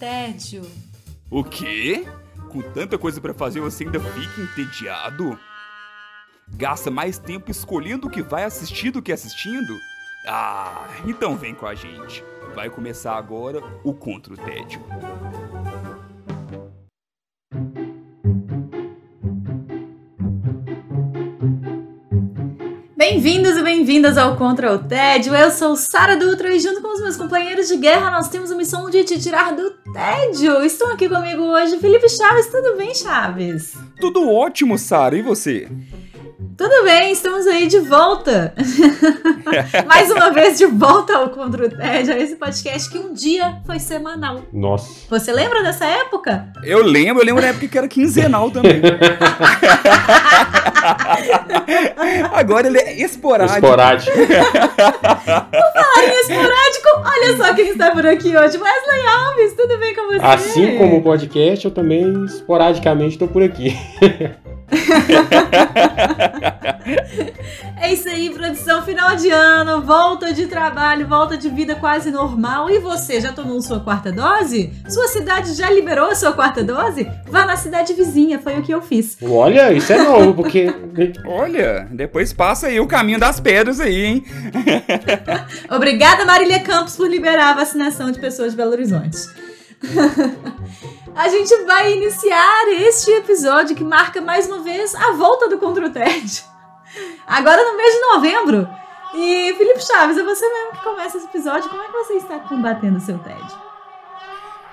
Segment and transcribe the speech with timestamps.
[0.00, 0.62] tédio.
[1.30, 2.06] O quê?
[2.48, 5.38] Com tanta coisa pra fazer você ainda fica entediado?
[6.48, 9.78] Gasta mais tempo escolhendo o que vai assistir do que assistindo?
[10.26, 12.24] Ah, então vem com a gente.
[12.54, 14.82] Vai começar agora o Contra o Tédio.
[22.96, 25.34] Bem-vindos e bem-vindas ao Contra o Tédio.
[25.34, 28.56] Eu sou Sara Dutra e junto com os meus companheiros de guerra nós temos a
[28.56, 30.62] missão de te tirar do tédio.
[30.64, 32.46] Estão aqui comigo hoje Felipe Chaves.
[32.46, 33.76] Tudo bem, Chaves?
[34.00, 35.16] Tudo ótimo, Sara.
[35.16, 35.68] E você?
[36.56, 38.54] Tudo bem, estamos aí de volta.
[39.86, 43.78] Mais uma vez de volta ao Contra o Tédio, esse podcast que um dia foi
[43.78, 44.42] semanal.
[44.52, 45.06] Nossa.
[45.08, 46.52] Você lembra dessa época?
[46.62, 48.82] Eu lembro, eu lembro da época que era quinzenal também.
[52.32, 53.58] Agora ele é esporádico.
[53.58, 54.10] Esporádico.
[54.80, 58.58] Falar em esporádico, olha só quem está por aqui hoje.
[58.58, 60.24] Wesley Alves, tudo bem com você?
[60.24, 63.76] Assim como o podcast, eu também esporadicamente estou por aqui.
[67.82, 68.82] É isso aí, produção.
[68.82, 72.70] Final de ano, volta de trabalho, volta de vida quase normal.
[72.70, 74.72] E você, já tomou sua quarta dose?
[74.88, 77.10] Sua cidade já liberou a sua quarta dose?
[77.26, 79.16] Vá na cidade vizinha, foi o que eu fiz.
[79.22, 80.69] Olha, isso é novo, porque.
[81.26, 84.24] Olha, depois passa aí o caminho das pedras aí, hein?
[85.70, 89.18] Obrigada, Marília Campos, por liberar a vacinação de pessoas de Belo Horizonte.
[91.14, 95.86] a gente vai iniciar este episódio que marca mais uma vez a volta do Contra
[95.86, 96.44] o TED.
[97.26, 98.68] Agora no mês de novembro.
[99.14, 101.68] E Felipe Chaves, é você mesmo que começa esse episódio.
[101.68, 103.58] Como é que você está combatendo o seu tédio?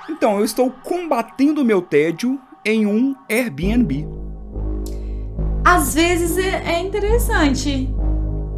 [0.10, 4.27] Então, eu estou combatendo o meu tédio em um Airbnb.
[5.70, 7.94] Às vezes é, é interessante.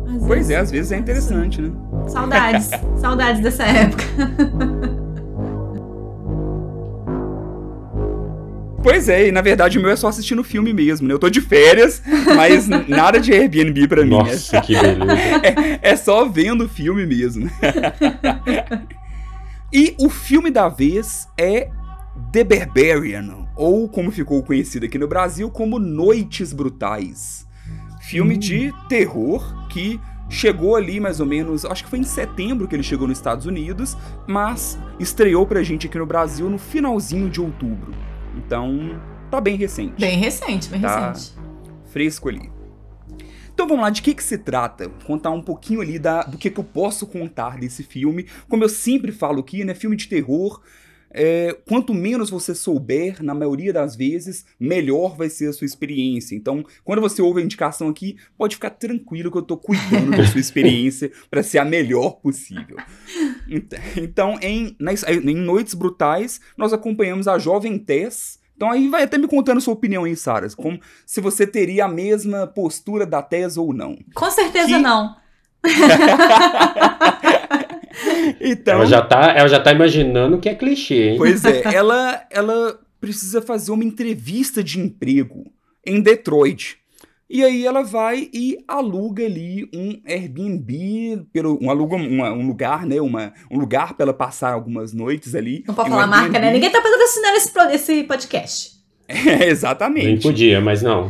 [0.07, 1.71] Às Pois vezes- é, às vezes é interessante, né?
[2.07, 2.69] Saudades.
[3.01, 4.03] Saudades dessa época.
[8.81, 11.13] Pois é, e na verdade o meu é só assistindo filme mesmo, né?
[11.13, 12.01] Eu tô de férias,
[12.35, 14.11] mas nada de Airbnb pra mim.
[14.11, 14.17] né?
[14.23, 15.17] Nossa, que beleza.
[15.81, 17.49] É só vendo filme mesmo.
[19.73, 21.69] e o filme da vez é
[22.31, 27.45] The Barbarian, ou como ficou conhecido aqui no Brasil, como Noites Brutais.
[28.01, 29.99] Filme de terror que
[30.29, 33.45] chegou ali mais ou menos, acho que foi em setembro que ele chegou nos Estados
[33.45, 37.93] Unidos, mas estreou pra gente aqui no Brasil no finalzinho de outubro.
[38.37, 38.97] Então,
[39.29, 41.09] tá bem recente Bem recente, bem Tá.
[41.11, 41.37] recente.
[41.91, 42.49] fresco ali.
[43.53, 44.87] Então vamos lá, de que que se trata?
[45.05, 48.25] Contar um pouquinho ali da, do que que eu posso contar desse filme.
[48.47, 50.61] Como eu sempre falo aqui, né, filme de terror,
[51.11, 56.35] é, quanto menos você souber, na maioria das vezes, melhor vai ser a sua experiência.
[56.35, 60.25] Então, quando você ouve a indicação aqui, pode ficar tranquilo que eu tô cuidando da
[60.25, 62.77] sua experiência para ser a melhor possível.
[63.49, 68.37] Ent- Então, em, nas- em Noites Brutais, nós acompanhamos a jovem Tess.
[68.55, 70.47] Então aí vai até me contando sua opinião aí, Sara.
[70.55, 73.97] Como se você teria a mesma postura da Tess ou não.
[74.13, 75.15] Com certeza Que- não.
[78.41, 81.17] Então, Ela, já tá, ela já tá imaginando que é clichê, hein?
[81.17, 85.51] pois é, ela, ela precisa fazer uma entrevista de emprego
[85.85, 86.77] em Detroit.
[87.31, 92.87] E aí ela vai e aluga ali um Airbnb, pelo, um, aluga uma- um lugar,
[92.87, 92.99] né?
[92.99, 95.63] Uma, um lugar para ela passar algumas noites ali.
[95.67, 96.47] Não pode um falar marca, né?
[96.47, 96.53] Airbnb.
[96.53, 98.79] Ninguém tá patrocinando esse, pro- esse podcast.
[99.11, 100.21] É, Nem exatamente.
[100.21, 101.09] podia, mas não.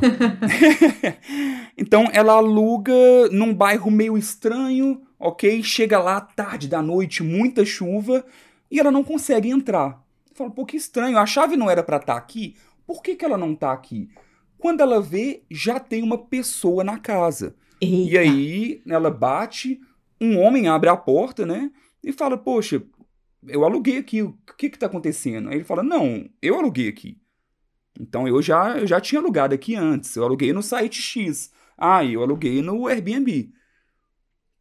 [1.78, 2.94] Então ela aluga
[3.32, 5.62] num bairro meio estranho, ok?
[5.62, 8.26] Chega lá tarde da noite, muita chuva,
[8.72, 10.02] e ela não consegue entrar.
[10.34, 12.56] Fala, pô, que estranho, a chave não era pra estar aqui?
[12.88, 14.10] Por que, que ela não tá aqui?
[14.58, 17.56] Quando ela vê, já tem uma pessoa na casa.
[18.08, 18.20] E Eita.
[18.20, 19.80] aí ela bate,
[20.20, 21.72] um homem abre a porta, né?
[22.04, 22.82] E fala, poxa,
[23.48, 25.50] eu aluguei aqui, o que que tá acontecendo?
[25.50, 27.18] Aí ele fala, não, eu aluguei aqui.
[28.00, 31.52] Então eu já, eu já tinha alugado aqui antes, eu aluguei no site X.
[31.78, 33.54] Ah, eu aluguei no Airbnb.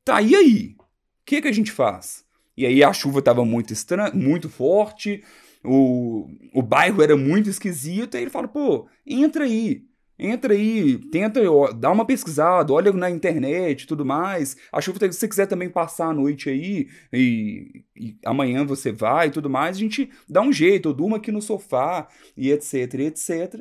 [0.09, 0.75] Tá, e aí?
[0.79, 0.85] O
[1.27, 2.25] que que a gente faz?
[2.57, 5.23] E aí a chuva tava muito estranha, muito forte,
[5.63, 9.85] o, o bairro era muito esquisito, ele fala, pô, entra aí,
[10.19, 14.57] entra aí, tenta, ó, dá uma pesquisada, olha na internet tudo mais.
[14.73, 19.27] A chuva, se você quiser também passar a noite aí, e, e amanhã você vai
[19.27, 22.95] e tudo mais, a gente dá um jeito, eu durmo aqui no sofá, e etc,
[22.95, 23.61] etc.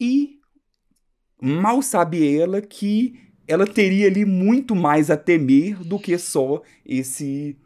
[0.00, 0.38] E
[1.42, 7.56] mal sabe ela que ela teria ali muito mais a temer do que só esse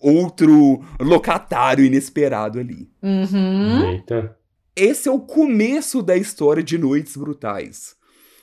[0.00, 2.88] outro locatário inesperado ali.
[3.02, 3.90] Uhum.
[3.90, 4.36] Eita.
[4.74, 7.96] Esse é o começo da história de Noites Brutais.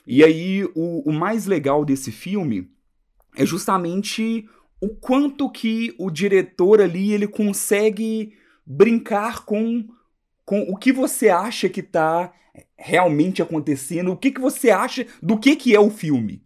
[0.06, 2.68] E aí, o, o mais legal desse filme
[3.36, 4.48] é justamente
[4.80, 8.34] o quanto que o diretor ali ele consegue
[8.64, 9.86] brincar com
[10.44, 12.32] com o que você acha que tá
[12.78, 16.45] realmente acontecendo, o que, que você acha do que, que é o filme.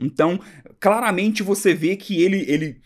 [0.00, 0.40] Então,
[0.80, 2.80] claramente você vê que ele, ele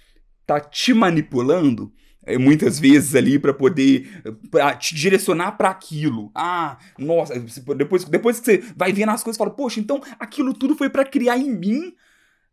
[0.46, 1.92] tá te manipulando
[2.26, 6.30] é, muitas vezes ali para poder pra te direcionar para aquilo.
[6.34, 7.38] Ah, nossa,
[7.76, 11.04] depois, depois que você vai vendo as coisas, fala, poxa, então aquilo tudo foi para
[11.04, 11.94] criar em mim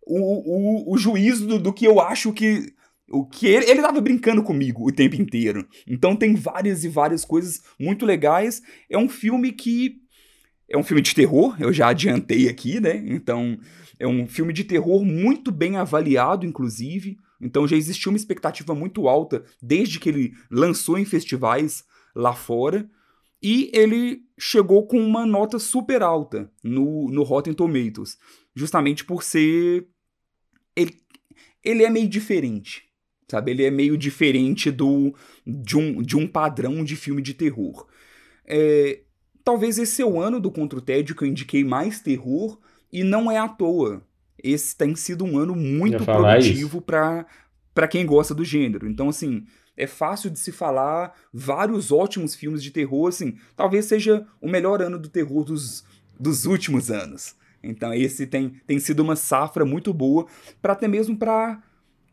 [0.05, 2.73] o, o, o juízo do, do, que eu acho que.
[3.09, 5.67] O que ele, ele tava brincando comigo o tempo inteiro.
[5.88, 8.61] Então tem várias e várias coisas muito legais.
[8.89, 10.01] É um filme que.
[10.73, 13.03] É um filme de terror, eu já adiantei aqui, né?
[13.05, 13.59] Então,
[13.99, 17.19] é um filme de terror muito bem avaliado, inclusive.
[17.39, 21.83] Então já existia uma expectativa muito alta desde que ele lançou em festivais
[22.15, 22.89] lá fora.
[23.39, 28.17] E ele chegou com uma nota super alta no, no Rotten Tomatoes.
[28.55, 29.87] Justamente por ser.
[30.75, 30.97] Ele,
[31.63, 32.89] ele é meio diferente.
[33.29, 33.51] Sabe?
[33.51, 35.13] Ele é meio diferente do
[35.45, 37.87] de um, de um padrão de filme de terror.
[38.45, 39.02] É,
[39.43, 42.59] talvez esse é o ano do Contra o Tédio que eu indiquei mais terror,
[42.91, 44.03] e não é à toa
[44.43, 48.87] esse tem sido um ano muito produtivo para quem gosta do gênero.
[48.87, 49.45] Então, assim,
[49.77, 54.81] é fácil de se falar vários ótimos filmes de terror, assim, talvez seja o melhor
[54.81, 55.85] ano do terror dos,
[56.19, 57.35] dos últimos anos.
[57.63, 60.27] Então, esse tem, tem sido uma safra muito boa
[60.61, 61.63] para até mesmo para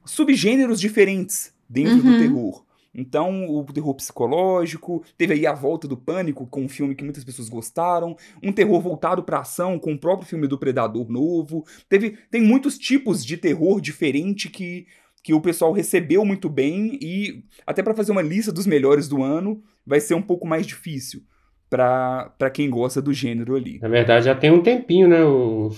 [0.05, 2.13] subgêneros diferentes dentro uhum.
[2.13, 2.65] do terror.
[2.95, 7.23] Então, o terror psicológico, teve aí a volta do pânico com um filme que muitas
[7.23, 11.65] pessoas gostaram, um terror voltado para ação com o próprio filme do Predador novo.
[11.89, 14.87] Teve tem muitos tipos de terror diferente que
[15.23, 19.23] que o pessoal recebeu muito bem e até para fazer uma lista dos melhores do
[19.23, 21.23] ano vai ser um pouco mais difícil
[21.69, 23.79] para quem gosta do gênero ali.
[23.81, 25.23] Na verdade, já tem um tempinho, né?
[25.23, 25.71] O,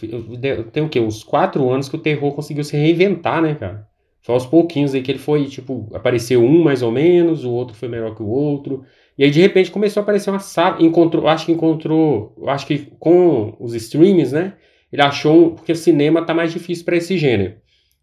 [0.72, 0.98] tem o quê?
[0.98, 3.86] Uns quatro anos que o terror conseguiu se reinventar, né, cara?
[4.22, 7.74] Foi aos pouquinhos aí que ele foi, tipo, apareceu um mais ou menos, o outro
[7.76, 8.84] foi melhor que o outro.
[9.18, 10.82] E aí, de repente, começou a aparecer uma saga.
[10.82, 12.34] Encontrou, acho que encontrou.
[12.46, 14.54] Acho que com os streams, né?
[14.92, 15.52] Ele achou.
[15.52, 17.56] Porque o cinema tá mais difícil para esse gênero.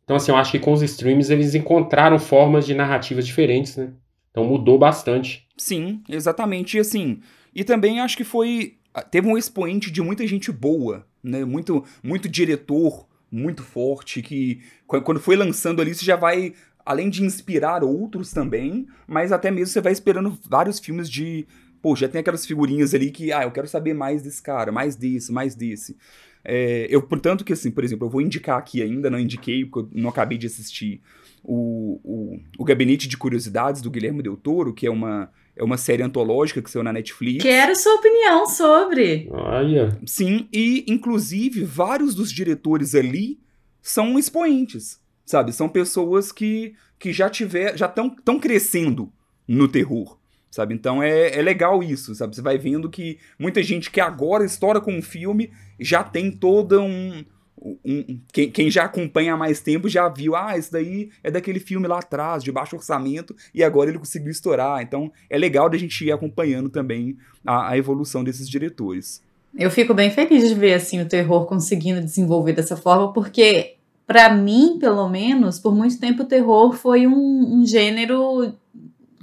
[0.03, 3.93] Então, assim, eu acho que com os streams eles encontraram formas de narrativas diferentes, né?
[4.31, 5.47] Então mudou bastante.
[5.57, 6.77] Sim, exatamente.
[6.77, 7.21] E assim.
[7.55, 8.75] E também acho que foi.
[9.09, 11.45] Teve um expoente de muita gente boa, né?
[11.45, 16.53] Muito, muito diretor muito forte que quando foi lançando ali você já vai
[16.85, 21.45] além de inspirar outros também, mas até mesmo você vai esperando vários filmes de,
[21.81, 24.95] pô, já tem aquelas figurinhas ali que, ah, eu quero saber mais desse cara, mais
[24.95, 25.95] desse, mais desse.
[26.43, 29.95] É, eu, portanto, que assim, por exemplo, eu vou indicar aqui ainda, não indiquei, porque
[29.95, 31.01] eu não acabei de assistir
[31.43, 35.29] o, o, o Gabinete de Curiosidades do Guilherme Del Toro, que é uma,
[35.59, 37.43] é uma série antológica que saiu na Netflix.
[37.43, 39.27] Quero sua opinião sobre.
[39.29, 39.99] Olha.
[40.05, 43.37] Sim, e inclusive vários dos diretores ali
[43.81, 45.51] são expoentes, sabe?
[45.51, 49.11] São pessoas que, que já tiver, já estão tão crescendo
[49.45, 50.17] no terror,
[50.49, 50.73] sabe?
[50.73, 52.35] Então é, é legal isso, sabe?
[52.35, 56.79] Você vai vendo que muita gente que agora estoura com um filme já tem toda
[56.79, 57.25] um
[57.61, 61.59] um, quem, quem, já acompanha há mais tempo já viu, ah, isso daí é daquele
[61.59, 64.81] filme lá atrás, de baixo orçamento, e agora ele conseguiu estourar.
[64.81, 69.21] Então é legal da gente ir acompanhando também a, a evolução desses diretores.
[69.57, 73.75] Eu fico bem feliz de ver assim o terror conseguindo desenvolver dessa forma, porque
[74.05, 78.55] para mim, pelo menos, por muito tempo o terror foi um, um gênero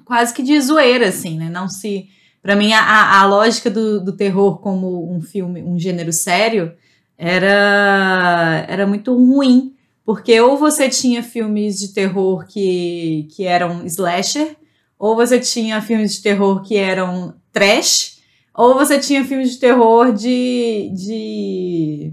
[0.04, 1.50] quase que de zoeira, assim, né?
[1.50, 2.08] Não se.
[2.40, 6.72] Para mim, a, a lógica do, do terror como um filme, um gênero sério,
[7.18, 14.56] era, era muito ruim, porque ou você tinha filmes de terror que, que eram slasher,
[14.98, 18.18] ou você tinha filmes de terror que eram trash,
[18.54, 22.12] ou você tinha filmes de terror de, de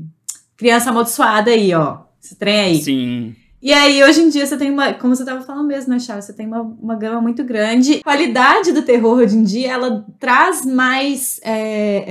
[0.57, 1.99] criança amaldiçoada aí, ó.
[2.21, 2.81] Esse trem aí.
[2.81, 3.35] Sim.
[3.63, 4.93] E aí, hoje em dia, você tem uma.
[4.93, 6.25] Como você estava falando mesmo, né, Charles?
[6.25, 7.99] Você tem uma, uma gama muito grande.
[7.99, 12.03] A qualidade do terror hoje em dia, ela traz mais é,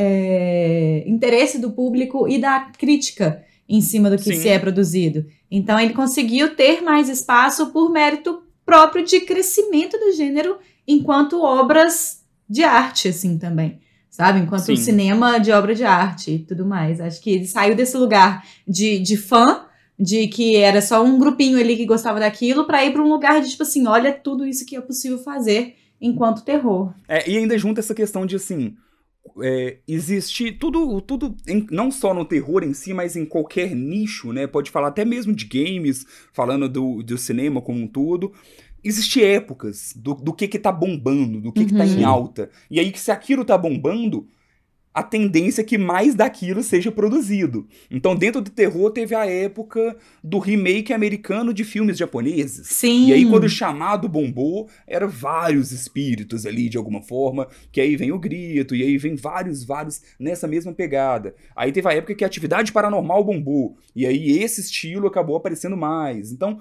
[1.04, 4.40] é, interesse do público e da crítica em cima do que Sim.
[4.40, 5.26] se é produzido.
[5.50, 10.56] Então, ele conseguiu ter mais espaço por mérito próprio de crescimento do gênero
[10.88, 13.78] enquanto obras de arte, assim, também
[14.08, 14.40] sabe?
[14.40, 14.76] Enquanto Sim.
[14.76, 17.00] cinema de obra de arte e tudo mais.
[17.00, 19.64] Acho que ele saiu desse lugar de, de fã
[20.02, 23.40] de que era só um grupinho ali que gostava daquilo para ir para um lugar
[23.40, 26.92] de tipo assim, olha tudo isso que é possível fazer enquanto terror.
[27.06, 28.74] É, e ainda junta essa questão de assim,
[29.40, 34.32] é, existe tudo, tudo em, não só no terror em si, mas em qualquer nicho,
[34.32, 34.48] né?
[34.48, 38.32] Pode falar até mesmo de games, falando do, do cinema como um todo.
[38.82, 41.66] Existem épocas do, do que que tá bombando, do que uhum.
[41.68, 42.08] que tá em uhum.
[42.08, 42.50] alta.
[42.68, 44.26] E aí, se aquilo tá bombando,
[44.94, 47.66] a tendência é que mais daquilo seja produzido.
[47.90, 52.66] Então, dentro do terror, teve a época do remake americano de filmes japoneses.
[52.66, 53.06] Sim.
[53.08, 57.96] E aí, quando o chamado bombou, eram vários espíritos ali, de alguma forma, que aí
[57.96, 61.34] vem o grito, e aí vem vários, vários nessa mesma pegada.
[61.56, 65.76] Aí teve a época que a atividade paranormal bombou, e aí esse estilo acabou aparecendo
[65.76, 66.32] mais.
[66.32, 66.58] Então,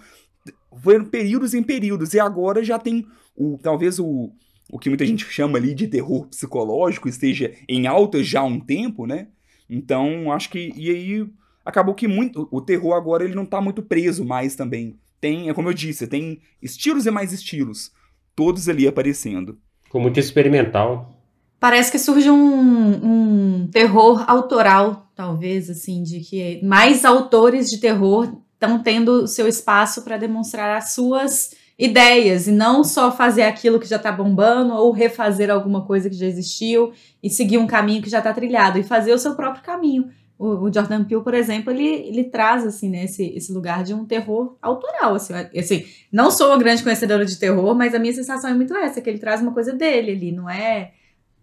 [0.82, 4.32] foram períodos em períodos, e agora já tem o, talvez o
[4.72, 8.60] o que muita gente chama ali de terror psicológico esteja em alta já há um
[8.60, 9.28] tempo, né?
[9.70, 10.72] Então, acho que.
[10.76, 11.28] E aí
[11.66, 12.48] acabou que muito.
[12.50, 14.96] O terror agora ele não tá muito preso mais também.
[15.20, 17.92] Tem, é como eu disse, tem estilos e mais estilos.
[18.36, 19.60] Todos ali aparecendo.
[19.84, 21.18] Ficou muito experimental.
[21.60, 28.42] Parece que surge um, um terror autoral, talvez, assim, de que mais autores de terror
[28.54, 33.88] estão tendo seu espaço para demonstrar as suas ideias e não só fazer aquilo que
[33.88, 38.10] já está bombando ou refazer alguma coisa que já existiu e seguir um caminho que
[38.10, 40.12] já está trilhado e fazer o seu próprio caminho.
[40.38, 43.96] O, o, Jordan Peele, por exemplo, ele, ele traz assim né, esse, esse lugar de
[43.96, 45.16] um terror autoral.
[45.16, 48.76] Assim, assim, não sou uma grande conhecedora de terror, mas a minha sensação é muito
[48.76, 50.92] essa, que ele traz uma coisa dele ali, não é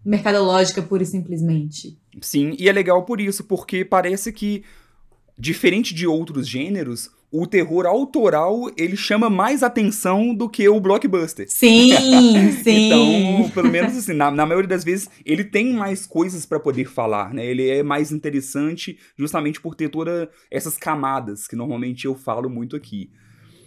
[0.05, 1.99] mercadológica pura e simplesmente.
[2.21, 4.63] Sim, e é legal por isso, porque parece que,
[5.37, 11.45] diferente de outros gêneros, o terror autoral ele chama mais atenção do que o blockbuster.
[11.49, 11.91] Sim,
[12.63, 12.87] sim.
[12.87, 16.85] então, pelo menos assim, na, na maioria das vezes, ele tem mais coisas para poder
[16.85, 17.45] falar, né?
[17.45, 22.75] Ele é mais interessante justamente por ter todas essas camadas que normalmente eu falo muito
[22.75, 23.11] aqui.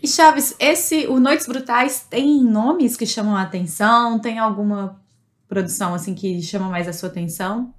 [0.03, 4.19] E Chaves, esse, o Noites Brutais tem nomes que chamam a atenção?
[4.19, 5.01] Tem alguma
[5.47, 7.73] produção assim que chama mais a sua atenção?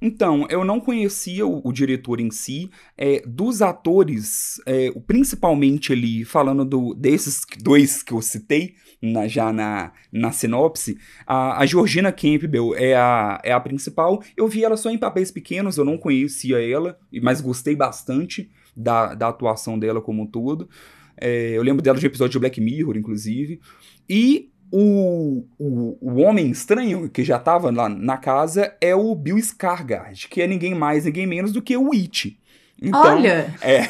[0.00, 6.24] Então, eu não conhecia o, o diretor em si, é, dos atores, é, principalmente ali,
[6.24, 10.96] falando do, desses dois que eu citei, na, já na, na sinopse,
[11.26, 14.22] a, a, Georgina Campbell é a, é a principal.
[14.36, 19.14] Eu vi ela só em papéis pequenos, eu não conhecia ela, mas gostei bastante da,
[19.14, 20.68] da atuação dela como um todo.
[21.16, 23.60] É, eu lembro dela de episódio de Black Mirror, inclusive.
[24.08, 29.36] E o, o, o homem estranho que já estava lá na casa é o Bill
[29.38, 32.38] Skarsgård, que é ninguém mais, ninguém menos do que o It.
[32.80, 33.54] Então, Olha!
[33.62, 33.82] É.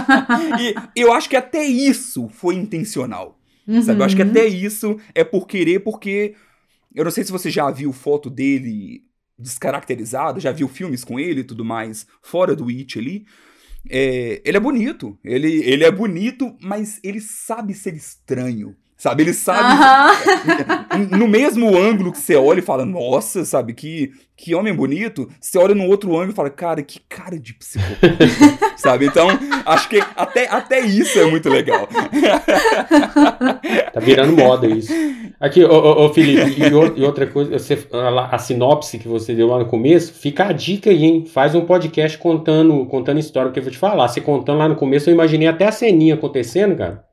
[0.60, 3.38] e eu acho que até isso foi intencional.
[3.66, 3.82] Uhum.
[3.82, 4.00] Sabe?
[4.00, 4.30] Eu acho que uhum.
[4.30, 6.34] até isso é por querer, porque
[6.94, 9.02] eu não sei se você já viu foto dele
[9.38, 13.26] descaracterizado, já viu filmes com ele e tudo mais, fora do It ali.
[13.88, 18.74] É, ele é bonito, ele, ele é bonito, mas ele sabe ser estranho.
[19.04, 19.84] Sabe, ele sabe.
[21.14, 25.28] no mesmo ângulo que você olha e fala, nossa, sabe, que, que homem bonito.
[25.38, 28.08] Você olha no outro ângulo e fala, cara, que cara de psicopata.
[28.78, 29.04] sabe?
[29.04, 29.28] Então,
[29.66, 31.86] acho que até, até isso é muito legal.
[33.92, 34.90] tá virando moda isso.
[35.38, 39.34] Aqui, ô, ô, ô Felipe, e, e, outra coisa, você, a, a, sinopse que você
[39.34, 41.26] deu lá no começo, fica a dica aí, hein?
[41.26, 44.76] Faz um podcast contando, contando história, porque eu vou te falar, você contando lá no
[44.76, 47.04] começo, eu imaginei até a ceninha acontecendo, cara.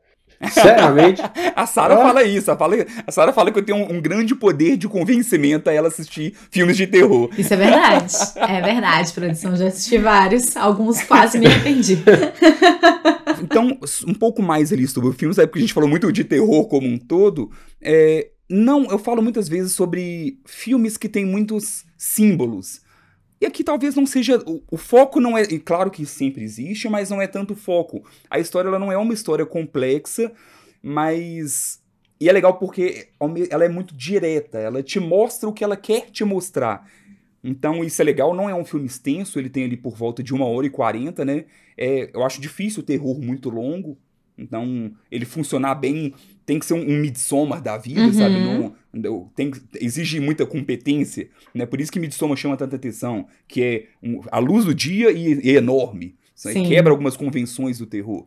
[0.50, 1.22] Seriamente?
[1.56, 2.52] a Sara fala isso.
[2.52, 5.74] A, fala, a Sara fala que eu tenho um, um, grande poder de convencimento a
[5.74, 7.30] ela assistir filmes de terror.
[7.38, 8.14] Isso é verdade.
[8.36, 9.56] É verdade, produção.
[9.56, 10.56] Já assisti vários.
[10.58, 12.00] Alguns quase me arrependi.
[13.42, 16.68] então, um pouco mais ali sobre filmes, é porque a gente falou muito de terror
[16.68, 17.52] como um todo.
[17.82, 22.82] É, não, eu falo muitas vezes sobre filmes que têm muitos símbolos.
[23.42, 24.38] E aqui talvez não seja.
[24.46, 25.42] O, o, foco não é.
[25.42, 28.08] E claro que sempre existe, mas não é tanto foco.
[28.30, 30.32] A história ela não é uma história complexa,
[30.82, 31.82] mas.
[32.20, 33.10] E é legal porque
[33.50, 36.88] ela é muito direta, ela te mostra o que ela quer te mostrar.
[37.44, 40.32] Então isso é legal, não é um filme extenso, ele tem ali por volta de
[40.32, 41.46] uma hora e quarenta, né?
[41.76, 43.98] É, eu acho difícil o terror muito longo,
[44.42, 46.14] então ele funcionar bem
[46.46, 48.14] tem que ser um, um Midsommar da vida, uhum.
[48.14, 48.36] sabe?
[48.94, 51.66] Não, tem, exige muita competência, né?
[51.66, 55.40] Por isso que Midsommar chama tanta atenção, que é um, a luz do dia e,
[55.42, 56.16] e enorme.
[56.68, 58.26] Quebra algumas convenções do terror.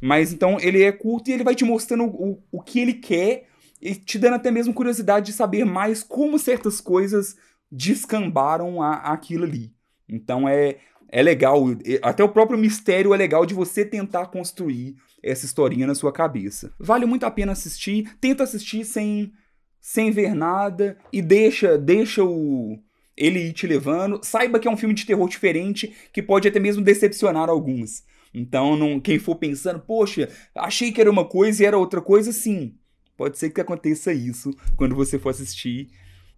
[0.00, 3.46] Mas então ele é curto e ele vai te mostrando o, o que ele quer
[3.80, 7.36] e te dando até mesmo curiosidade de saber mais como certas coisas
[7.70, 9.72] descambaram a, aquilo ali.
[10.08, 10.76] Então é,
[11.08, 11.64] é legal,
[12.02, 14.96] até o próprio mistério é legal de você tentar construir
[15.26, 16.72] essa historinha na sua cabeça.
[16.78, 19.32] Vale muito a pena assistir, tenta assistir sem
[19.80, 22.78] sem ver nada e deixa deixa o
[23.16, 24.20] ele ir te levando.
[24.22, 28.04] Saiba que é um filme de terror diferente que pode até mesmo decepcionar alguns.
[28.34, 32.32] Então, não, quem for pensando, poxa, achei que era uma coisa e era outra coisa,
[32.32, 32.74] sim.
[33.16, 35.88] Pode ser que aconteça isso quando você for assistir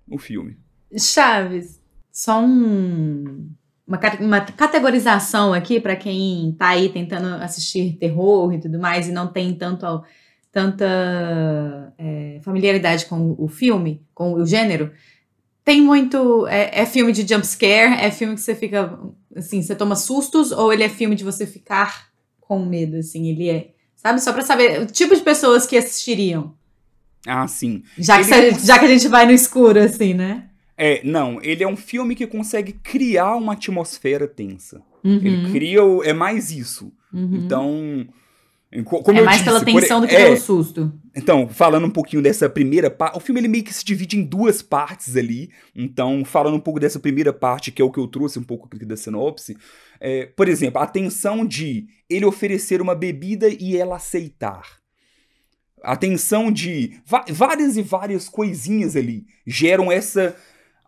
[0.08, 0.56] o filme.
[0.96, 1.80] Chaves,
[2.12, 3.50] só um
[3.88, 9.12] uma, uma categorização aqui para quem está aí tentando assistir terror e tudo mais e
[9.12, 10.04] não tem tanto,
[10.52, 14.92] tanta é, familiaridade com o filme, com o gênero.
[15.64, 16.46] Tem muito.
[16.46, 17.94] É, é filme de jump scare?
[18.00, 18.98] É filme que você fica.
[19.36, 20.50] Assim, você toma sustos?
[20.52, 22.08] Ou ele é filme de você ficar
[22.40, 22.96] com medo?
[22.96, 23.70] Assim, ele é.
[23.96, 24.20] Sabe?
[24.20, 26.54] Só pra saber o tipo de pessoas que assistiriam.
[27.26, 27.82] Ah, sim.
[27.98, 30.47] Já que, Ele- você- já que a gente vai no escuro, assim, né?
[30.80, 34.80] É, não, ele é um filme que consegue criar uma atmosfera tensa.
[35.02, 35.82] Uhum, Ele cria.
[35.84, 36.92] o- É mais isso.
[37.12, 37.34] uhum.
[37.34, 38.06] Então.
[38.84, 40.92] co- Como é mais disse, pela por- tensão do que é, pelo susto.
[41.16, 44.22] Então, falando um pouquinho dessa primeira parte, o filme ele meio que se divide em
[44.22, 45.50] duas partes ali.
[45.74, 48.68] Então, falando um pouco dessa primeira parte, que é o que eu trouxe um pouco
[48.72, 49.56] aqui da sinopse,
[49.98, 54.78] é, por exemplo, a tensão de ele oferecer uma bebida e ela aceitar.
[55.82, 57.00] A tensão de
[57.32, 60.36] várias e várias coisinhas ali geram essa.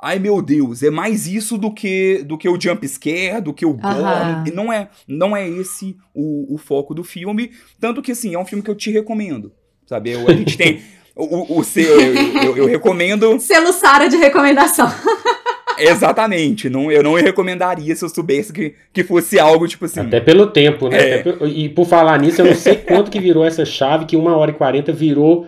[0.02, 3.66] Ai meu Deus, é mais isso do que do que o jump scare, do que
[3.66, 4.48] o gore.
[4.48, 7.50] E Não é, não é esse o, o foco do filme.
[7.78, 9.52] Tanto que, assim, é um filme que eu te recomendo.
[9.86, 10.10] Sabe?
[10.12, 10.80] Eu- a gente tem.
[11.14, 12.14] O, o, o seu, eu,
[12.44, 13.38] eu- eu recomendo.
[13.40, 14.88] Selo Sara de recomendação.
[15.78, 16.68] Exatamente.
[16.68, 20.00] Não, eu não recomendaria se eu soubesse que, que fosse algo tipo assim.
[20.00, 21.10] Até pelo tempo, né?
[21.10, 21.18] É.
[21.22, 24.36] Pelo- E por falar nisso, eu não sei quanto que virou essa chave, que uma
[24.36, 25.46] hora e quarenta virou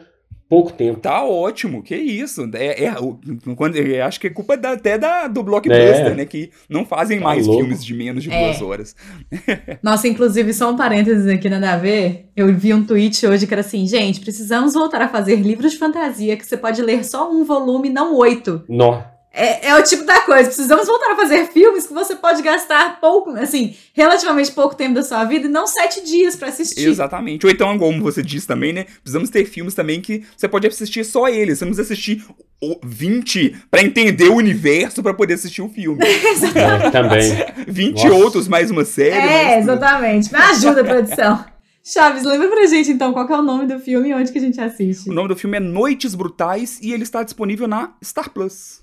[0.53, 1.01] pouco tempo.
[1.01, 2.47] Tá ótimo, que isso.
[2.53, 2.95] É, é,
[3.57, 6.15] quando, eu acho que é culpa da- até da, do blockbuster, É.
[6.15, 6.27] né?
[6.27, 7.63] Que não fazem Tá mais louco.
[7.63, 8.39] filmes de menos de É.
[8.45, 8.95] duas horas.
[9.83, 12.27] Nossa, inclusive, só um parênteses aqui, nada a ver.
[12.37, 15.79] Eu vi um tweet hoje que era assim, gente, precisamos voltar a fazer livros de
[15.79, 18.63] fantasia que você pode ler só um volume, não oito.
[18.69, 19.01] Nó.
[19.35, 20.45] É, é o tipo da coisa.
[20.45, 25.03] Precisamos voltar a fazer filmes que você pode gastar pouco, assim, relativamente pouco tempo da
[25.03, 26.87] sua vida e não sete dias pra assistir.
[26.87, 27.47] Exatamente.
[27.47, 28.85] Ou então, como você disse também, né?
[29.03, 31.59] Precisamos ter filmes também que você pode assistir só eles.
[31.59, 32.25] Você não precisa assistir
[32.63, 35.99] o- 20 pra entender o universo pra poder assistir o filme.
[36.55, 37.33] É, também.
[37.67, 38.15] 20 Nossa.
[38.15, 39.17] outros mais uma série.
[39.17, 40.31] É, mais- exatamente.
[40.33, 41.45] Me ajuda, produção.
[41.85, 44.39] Chaves, lembra pra gente então qual que é o nome do filme e onde que
[44.39, 45.11] a gente assiste?
[45.11, 48.82] O nome do filme é Noites Brutais e ele está disponível na Star Plus.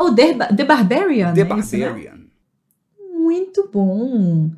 [0.00, 1.34] Oh, The, The Barbarian.
[1.34, 1.84] The é isso, né?
[1.84, 2.20] Barbarian.
[2.98, 4.50] Muito bom.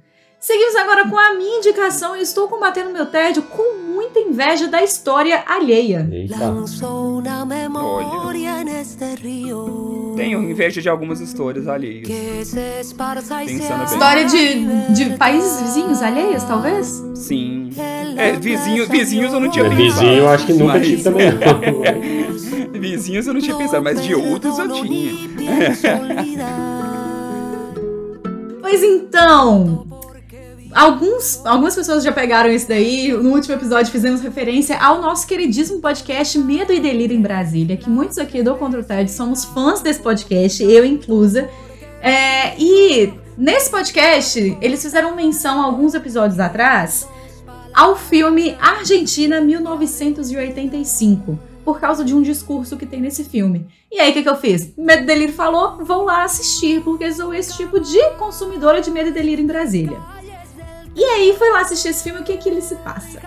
[0.43, 2.17] Seguimos agora com a minha indicação.
[2.17, 6.09] Eu estou combatendo meu tédio com muita inveja da história alheia.
[6.11, 6.35] Eita.
[10.17, 12.09] Tenho inveja de algumas histórias alheias.
[12.09, 13.85] Pensando bem.
[13.85, 16.89] História de, de países vizinhos alheios, talvez?
[17.15, 17.71] Sim.
[18.17, 19.85] É, vizinho, vizinhos eu não tinha É, pensado.
[20.01, 21.29] vizinho, eu acho que nunca Mas- tive também.
[22.83, 25.13] Vizinhos eu não tinha pensado, mas de outros eu tinha.
[28.61, 29.92] Pois então.
[30.75, 33.13] Alguns, algumas pessoas já pegaram isso daí.
[33.13, 37.91] No último episódio fizemos referência ao nosso queridíssimo podcast Medo e Delírio em Brasília, que
[37.91, 41.49] muitos aqui do Contra o TED somos fãs desse podcast, eu inclusa.
[42.01, 47.07] É, e nesse podcast, eles fizeram menção alguns episódios atrás
[47.75, 53.67] ao filme Argentina 1985, por causa de um discurso que tem nesse filme.
[53.91, 54.73] E aí, o que, que eu fiz?
[54.77, 59.11] Medo e Delírio falou, vou lá assistir, porque sou esse tipo de consumidora de Medo
[59.11, 60.22] e Delírio em Brasília.
[60.95, 63.21] E aí, fui lá assistir esse filme, o que que ele se passa?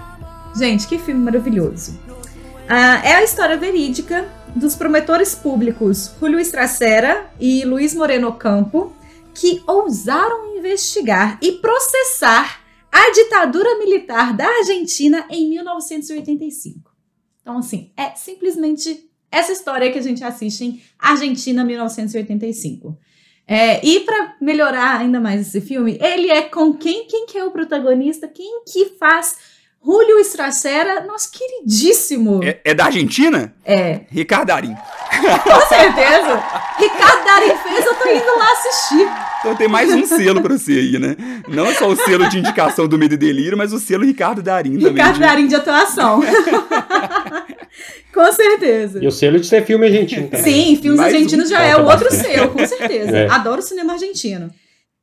[0.57, 1.99] Gente, que filme maravilhoso.
[2.67, 8.93] Ah, é a história verídica dos promotores públicos Julio Estracera e Luiz Moreno Campo,
[9.33, 16.89] que ousaram investigar e processar a ditadura militar da Argentina em 1985.
[17.41, 22.97] Então, assim, é simplesmente essa história que a gente assiste em Argentina 1985.
[23.47, 27.05] É, e pra melhorar ainda mais esse filme, ele é com quem?
[27.07, 28.27] Quem que é o protagonista?
[28.27, 29.35] Quem que faz
[29.85, 31.01] Julio Estracera?
[31.05, 32.43] Nosso queridíssimo.
[32.43, 33.53] É, é da Argentina?
[33.63, 34.73] É, Ricardo Darim.
[35.43, 36.43] com certeza.
[36.79, 39.07] Ricardo Darim fez, eu tô indo lá assistir.
[39.41, 41.15] Então tem mais um selo pra você aí, né?
[41.47, 44.71] Não só o selo de indicação do Medo e Delírio, mas o selo Ricardo Darim
[44.73, 44.89] também.
[44.93, 46.19] Ricardo de- Darim de atuação.
[48.15, 49.03] com certeza.
[49.03, 50.43] E o selo de ser filme argentino também.
[50.43, 52.31] Sim, filmes Mais um argentinos já conta é o outro bastante.
[52.33, 53.11] selo, com certeza.
[53.17, 53.29] É.
[53.29, 54.49] Adoro cinema argentino.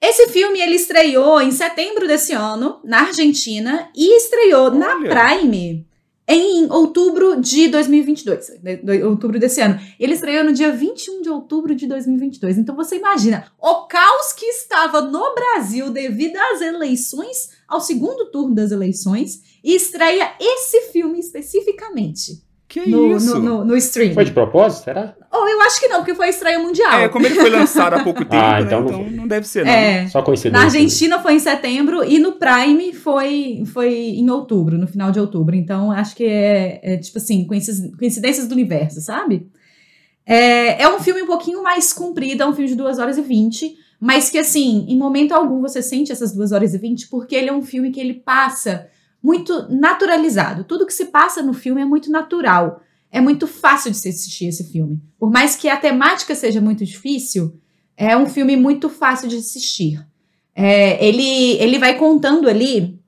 [0.03, 5.11] Esse filme ele estreou em setembro desse ano na Argentina e estreou na Olha.
[5.11, 5.87] Prime
[6.27, 9.79] em outubro de 2022, de- de- outubro desse ano.
[10.01, 12.59] Ele estreou no dia 21 de outubro de 2022.
[12.59, 18.55] Então você imagina o caos que estava no Brasil devido às eleições, ao segundo turno
[18.55, 23.38] das eleições, e estreia esse filme especificamente Que no, isso?
[23.38, 24.14] no, no, no stream.
[24.14, 25.14] Foi de propósito, será?
[25.30, 27.00] Ou eu acho que não, porque foi estreia mundial.
[27.00, 28.62] É, como ele foi lançado há pouco tempo, Ah, né?
[28.66, 29.28] então Então, não não, foi.
[29.28, 29.70] deve ser, não.
[29.72, 30.06] É.
[30.08, 30.58] Só coincidência.
[30.58, 35.20] Na Argentina foi em setembro e no Prime foi, foi em outubro, no final de
[35.20, 35.54] outubro.
[35.54, 39.46] Então acho que é, é, tipo assim, coinci- coincidências do universo, sabe?
[40.24, 43.22] É, é um filme um pouquinho mais comprido, é um filme de 2 horas e
[43.22, 47.35] 20, mas que assim, em momento algum você sente essas 2 horas e 20, porque
[47.35, 48.87] ele é um filme que ele passa
[49.22, 50.64] muito naturalizado.
[50.64, 52.82] Tudo que se passa no filme é muito natural.
[53.14, 54.98] é muito fácil de se assistir esse filme.
[55.18, 57.61] Por mais que a temática seja muito difícil,
[57.94, 60.02] é um filme muito fácil de assistir.
[60.54, 62.98] É, ele, ele vai contando ali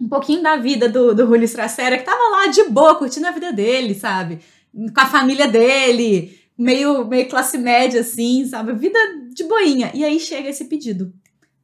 [0.00, 3.32] um pouquinho da vida do, do Julio Stracera, que tava lá de boa, curtindo a
[3.32, 4.38] vida dele, sabe?
[4.72, 8.72] Com a família dele, meio, meio classe média, assim, sabe?
[8.74, 8.98] Vida
[9.32, 9.90] de boinha.
[9.94, 11.12] E aí chega esse pedido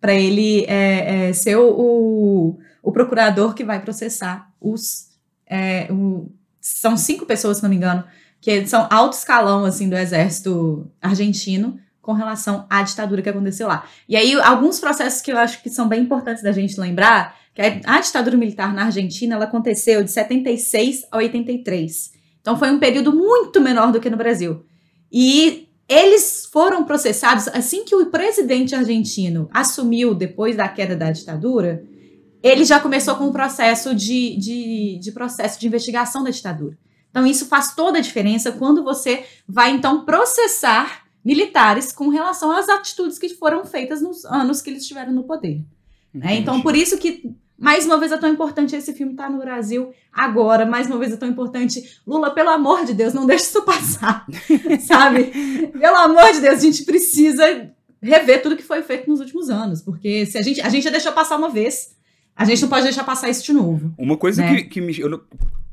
[0.01, 5.09] para ele é, é, ser o, o, procurador que vai processar os.
[5.47, 8.05] É, o, são cinco pessoas, se não me engano,
[8.41, 13.85] que são alto escalão assim do exército argentino com relação à ditadura que aconteceu lá.
[14.09, 17.61] E aí, alguns processos que eu acho que são bem importantes da gente lembrar, que
[17.61, 22.13] a ditadura militar na Argentina, ela aconteceu de 76 a 83.
[22.41, 24.65] Então, foi um período muito menor do que no Brasil.
[25.13, 31.83] E eles foram processados assim que o presidente argentino assumiu depois da queda da ditadura.
[32.43, 36.79] Ele já começou com um processo de, de, de processo de investigação da ditadura.
[37.11, 42.69] Então, isso faz toda a diferença quando você vai, então, processar militares com relação às
[42.69, 45.65] atitudes que foram feitas nos anos que eles estiveram no poder.
[46.15, 46.37] Né?
[46.37, 49.39] Então, por isso que mais uma vez é tão importante esse filme estar tá no
[49.39, 50.65] Brasil agora.
[50.65, 52.01] Mais uma vez é tão importante.
[52.07, 54.25] Lula, pelo amor de Deus, não deixe isso passar.
[54.87, 55.25] sabe?
[55.73, 59.83] Pelo amor de Deus, a gente precisa rever tudo que foi feito nos últimos anos.
[59.83, 61.97] Porque se a gente, a gente já deixou passar uma vez,
[62.39, 63.93] a gente não pode deixar passar isso de novo.
[63.99, 64.55] Uma coisa né?
[64.55, 64.99] que, que me.
[64.99, 65.23] Eu,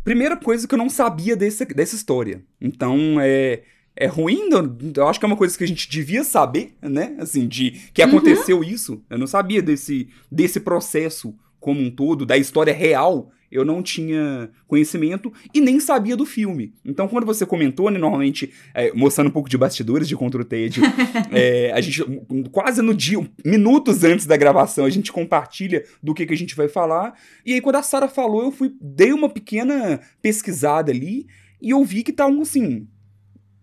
[0.04, 2.44] primeira coisa que eu não sabia desse, dessa história.
[2.60, 3.62] Então, é
[3.96, 4.50] é ruim,
[4.96, 7.16] eu acho que é uma coisa que a gente devia saber, né?
[7.18, 8.10] Assim, de que uhum.
[8.10, 8.64] aconteceu uhum.
[8.64, 9.02] isso.
[9.10, 14.50] Eu não sabia desse, desse processo como um todo, da história real, eu não tinha
[14.68, 16.74] conhecimento e nem sabia do filme.
[16.84, 20.46] Então, quando você comentou, né, normalmente, é, mostrando um pouco de bastidores de Contra o
[20.46, 20.82] TED,
[21.32, 22.04] é, a gente,
[22.52, 26.56] quase no dia, minutos antes da gravação, a gente compartilha do que, que a gente
[26.56, 27.18] vai falar.
[27.46, 31.28] E aí, quando a Sara falou, eu fui, dei uma pequena pesquisada ali
[31.62, 32.88] e eu vi que tá um, assim,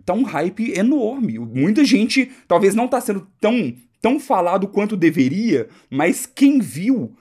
[0.05, 1.38] tá um hype enorme.
[1.38, 7.14] Muita gente, talvez não tá sendo tão, tão falado quanto deveria, mas quem viu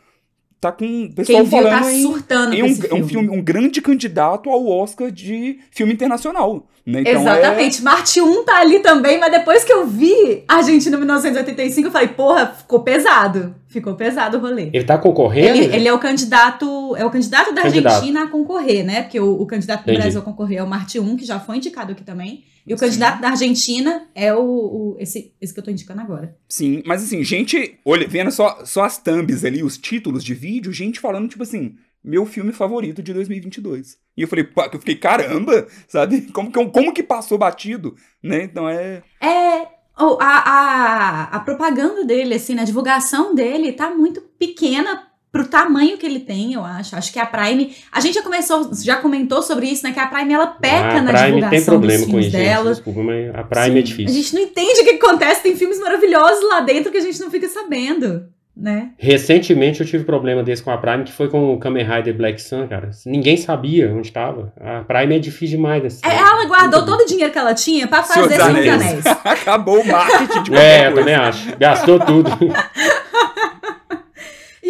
[0.62, 3.02] tá com o pessoal Quem viu, falando tá surtando em, um, filme.
[3.02, 3.30] um, filme.
[3.30, 6.68] um grande candidato ao Oscar de filme internacional.
[6.86, 7.02] Né?
[7.02, 7.80] Então Exatamente.
[7.80, 7.84] É...
[7.84, 12.54] Marte 1 tá ali também, mas depois que eu vi Argentina 1985, eu falei, porra,
[12.56, 13.56] ficou pesado.
[13.68, 14.70] Ficou pesado o rolê.
[14.72, 15.58] Ele tá concorrendo?
[15.58, 17.94] Ele, ele é o candidato, é o candidato da candidato.
[17.94, 19.02] Argentina a concorrer, né?
[19.02, 21.58] Porque o, o candidato do Brasil a concorrer é o Marte 1, que já foi
[21.58, 22.44] indicado aqui também.
[22.66, 22.86] E o Sim.
[22.86, 26.38] candidato da Argentina é o, o, esse, esse que eu tô indicando agora.
[26.48, 30.72] Sim, mas assim, gente, olha, vendo só, só as thumbs ali, os títulos de vídeo,
[30.72, 33.98] gente falando, tipo assim, meu filme favorito de 2022.
[34.18, 36.22] E eu falei, eu fiquei, caramba, sabe?
[36.34, 38.44] Como que, como que passou batido, né?
[38.44, 39.04] Então é...
[39.22, 39.68] É,
[40.00, 45.98] oh, a, a, a propaganda dele, assim, a divulgação dele tá muito pequena pro tamanho
[45.98, 46.96] que ele tem, eu acho.
[46.96, 47.74] Acho que a Prime.
[47.92, 49.94] A gente já começou, já comentou sobre isso, né?
[49.94, 52.32] Que a Prime ela peca ah, na Prime divulgação tem problema dos filmes com isso,
[52.32, 52.64] dela.
[52.66, 54.10] Gente, desculpa, mas a Prime é Sim, é difícil.
[54.10, 57.20] A gente não entende o que acontece, tem filmes maravilhosos lá dentro que a gente
[57.20, 58.26] não fica sabendo.
[58.56, 58.90] Né?
[58.98, 62.42] Recentemente eu tive problema desse com a Prime, que foi com o Kamen Rider Black
[62.42, 62.92] Sun, cara.
[63.06, 64.54] Ninguém sabia onde estava.
[64.60, 65.82] A Prime é difícil demais.
[65.82, 68.68] Desse é, ela guardou todo o dinheiro que ela tinha para fazer Senhor Anéis.
[68.68, 69.06] Anéis.
[69.24, 71.58] Acabou o marketing de É, eu também acho.
[71.58, 72.30] Gastou tudo.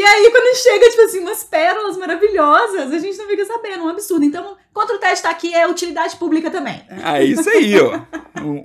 [0.01, 3.87] E aí, quando chega, tipo assim, umas pérolas maravilhosas, a gente não fica sabendo, um
[3.87, 4.25] absurdo.
[4.25, 6.81] Então, contra o teste tá aqui é utilidade pública também.
[6.89, 7.99] É isso aí, ó.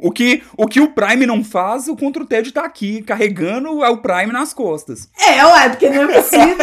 [0.03, 3.69] o, que, o que o Prime não faz, o contra o TED tá aqui, carregando
[3.69, 5.11] o Prime nas costas.
[5.29, 6.57] É, ué, porque não é possível.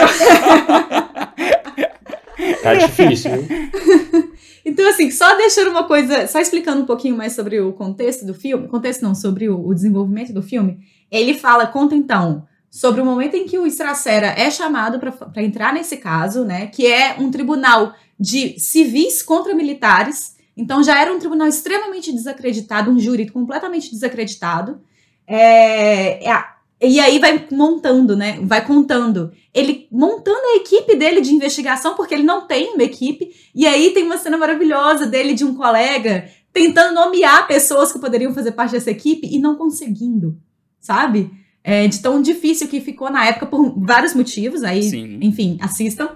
[2.64, 3.30] tá difícil,
[4.66, 8.34] Então, assim, só deixando uma coisa, só explicando um pouquinho mais sobre o contexto do
[8.34, 10.80] filme, contexto não, sobre o, o desenvolvimento do filme,
[11.12, 15.72] ele fala, conta então, sobre o momento em que o Estracera é chamado para entrar
[15.72, 16.66] nesse caso, né?
[16.66, 20.36] Que é um tribunal de civis contra militares.
[20.58, 24.82] Então já era um tribunal extremamente desacreditado, um júri completamente desacreditado.
[25.28, 26.44] É, é,
[26.82, 28.40] e aí vai montando, né?
[28.42, 29.32] Vai contando.
[29.54, 33.36] Ele montando a equipe dele de investigação, porque ele não tem uma equipe.
[33.54, 38.34] E aí tem uma cena maravilhosa dele de um colega tentando nomear pessoas que poderiam
[38.34, 40.36] fazer parte dessa equipe e não conseguindo,
[40.80, 41.43] sabe?
[41.64, 44.64] É, de tão difícil que ficou na época por vários motivos.
[44.64, 45.20] Aí, Sim.
[45.22, 46.10] enfim, assistam.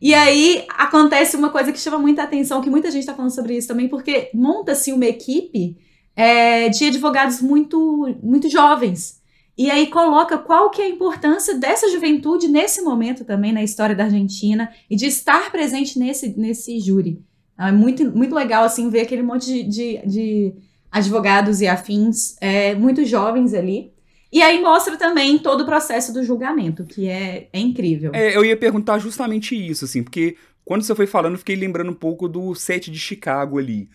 [0.00, 3.56] E aí acontece uma coisa que chama muita atenção, que muita gente está falando sobre
[3.56, 5.76] isso também, porque monta-se uma equipe
[6.14, 9.18] é, de advogados muito, muito jovens.
[9.56, 13.94] E aí coloca qual que é a importância dessa juventude nesse momento também na história
[13.94, 17.24] da Argentina e de estar presente nesse, nesse júri.
[17.58, 20.54] É muito, muito legal, assim, ver aquele monte de, de, de
[20.92, 23.92] advogados e afins é, muito jovens ali.
[24.30, 28.10] E aí mostra também todo o processo do julgamento, que é, é incrível.
[28.14, 31.90] É, eu ia perguntar justamente isso, assim, porque quando você foi falando, eu fiquei lembrando
[31.90, 33.88] um pouco do set de Chicago ali.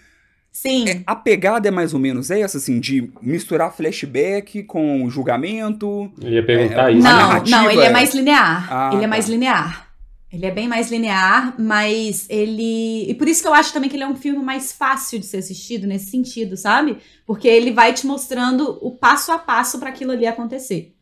[0.51, 0.87] Sim.
[0.87, 6.11] É, a pegada é mais ou menos essa, assim, de misturar flashback com julgamento.
[6.21, 7.03] Eu ia perguntar É, isso.
[7.03, 8.67] Não, narrativa não, ele é é- mais linear.
[8.71, 9.07] Ah, ele é tá.
[9.07, 9.92] mais linear.
[10.33, 13.07] Ele é bem mais linear, mas ele.
[13.07, 15.27] E por isso que eu acho também que ele é um filme mais fácil de
[15.27, 16.97] ser assistido nesse sentido, sabe?
[17.23, 20.95] Porque ele vai te mostrando o passo a passo para aquilo ali acontecer.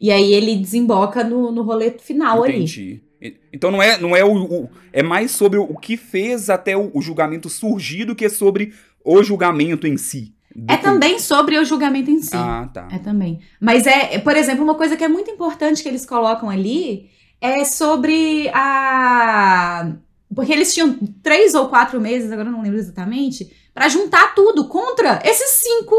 [0.00, 2.54] E aí ele desemboca no, no rolê final ali.
[2.58, 3.00] Entendi.
[3.20, 6.76] E- Então não é, não é o, o- É mais sobre o que fez até
[6.76, 8.72] o, o julgamento surgir do que sobre
[9.04, 10.32] o julgamento em si.
[10.68, 12.30] É também sobre o julgamento em si.
[12.34, 12.88] Ah, tá.
[12.92, 13.40] É também.
[13.60, 17.64] Mas é, por exemplo, uma coisa que é muito importante que eles colocam ali é
[17.64, 19.92] sobre a.
[20.34, 25.20] Porque eles tinham três ou quatro meses, agora não lembro exatamente, pra juntar tudo contra
[25.24, 25.94] esses cinco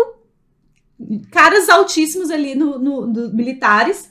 [1.32, 4.10] caras altíssimos ali no, no- do- militares.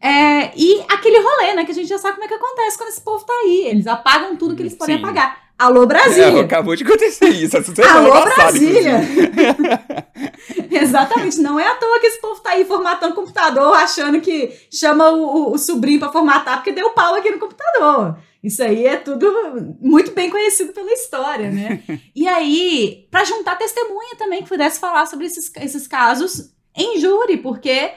[0.00, 1.64] É, e aquele rolê, né?
[1.64, 3.66] Que a gente já sabe como é que acontece quando esse povo tá aí.
[3.68, 5.02] Eles apagam tudo que eles podem Sim.
[5.04, 5.51] apagar.
[5.62, 6.40] Alô, É, Brasília!
[6.42, 7.56] acabou de acontecer isso.
[7.56, 9.00] Alô, Brasília!
[10.70, 14.50] Exatamente, não é à toa que esse povo tá aí formatando o computador, achando que
[14.72, 18.16] chama o, o- o sobrinho pra formatar porque deu pau aqui no computador.
[18.42, 19.32] Isso aí é tudo
[19.80, 21.82] muito bem conhecido pela história, né?
[22.14, 27.36] e aí, pra juntar testemunha também que pudesse falar sobre esses, esses casos em júri,
[27.36, 27.90] porque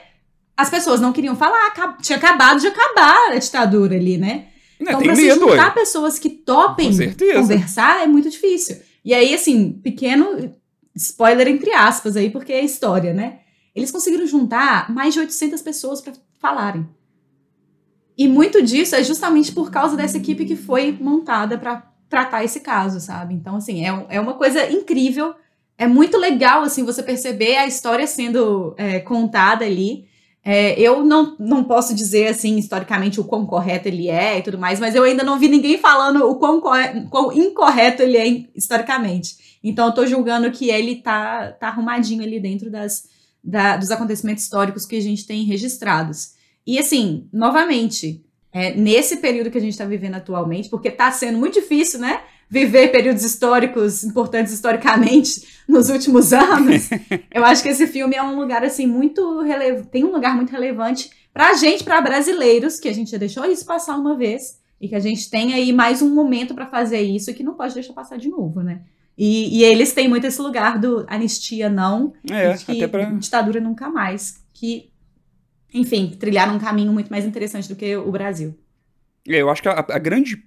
[0.56, 4.46] as pessoas não queriam falar, tinha acabado de acabar a ditadura ali, né?
[4.80, 6.90] Né, Então, pra se medo, juntar pessoas que topem
[7.34, 8.76] conversar é muito difícil.
[9.04, 10.54] E aí, assim, pequeno
[10.94, 13.40] spoiler entre aspas aí, porque é história, né?
[13.74, 16.88] Eles conseguiram juntar mais de 800 pessoas para falarem.
[18.16, 22.60] E muito disso é justamente por causa dessa equipe que foi montada para tratar esse
[22.60, 23.34] caso, sabe?
[23.34, 25.34] Então, assim, é, é uma coisa incrível.
[25.76, 30.05] É muito legal, assim, você perceber a história sendo é, contada ali.
[30.48, 34.56] É, eu não, não posso dizer, assim, historicamente o quão correto ele é e tudo
[34.56, 36.60] mais, mas eu ainda não vi ninguém falando o quão,
[37.10, 39.58] quão incorreto ele é historicamente.
[39.64, 43.08] Então eu tô julgando que ele tá, tá arrumadinho ali dentro das,
[43.42, 46.34] da- dos acontecimentos históricos que a gente tem registrados.
[46.64, 51.38] E assim, novamente, é, nesse período que a gente está vivendo atualmente, porque tá sendo
[51.38, 52.20] muito difícil, né?
[52.48, 56.88] Viver períodos históricos importantes historicamente nos últimos anos.
[57.34, 60.50] eu acho que esse filme é um lugar assim muito relevante, tem um lugar muito
[60.50, 64.88] relevante pra gente, pra brasileiros, que a gente já deixou isso passar uma vez e
[64.88, 67.74] que a gente tem aí mais um momento pra fazer isso e que não pode
[67.74, 68.82] deixar passar de novo, né?
[69.18, 73.04] E, e eles têm muito esse lugar do anistia não, É, que pra.
[73.06, 74.90] ditadura nunca mais, que
[75.72, 78.54] enfim, trilharam um caminho muito mais interessante do que o Brasil.
[79.28, 80.42] É, eu acho que a, a grande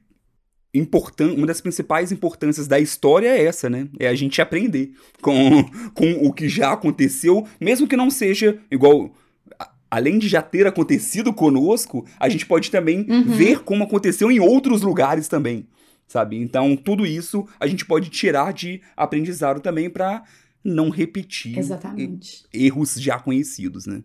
[0.74, 3.88] importância, uma das principais importâncias da história é essa, né?
[4.00, 9.12] É a gente aprender com, com o que já aconteceu, mesmo que não seja igual.
[9.60, 13.24] a- Além de já ter acontecido conosco, a gente pode também Uhum.
[13.24, 15.66] ver como aconteceu em outros lugares também,
[16.08, 16.38] sabe?
[16.38, 20.24] Então, tudo isso a gente pode tirar de aprendizado também para
[20.64, 22.44] não repetir Exatamente.
[22.54, 24.04] erros já conhecidos, né?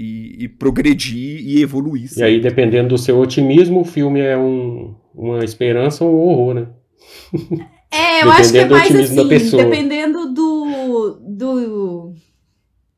[0.00, 2.08] E, e progredir e evoluir.
[2.16, 6.54] E aí, dependendo do seu otimismo, o filme é um, uma esperança ou um horror,
[6.54, 6.66] né?
[7.90, 9.64] É, eu acho que é Dependendo do mais otimismo da assim, pessoa.
[9.64, 12.12] dependendo do, do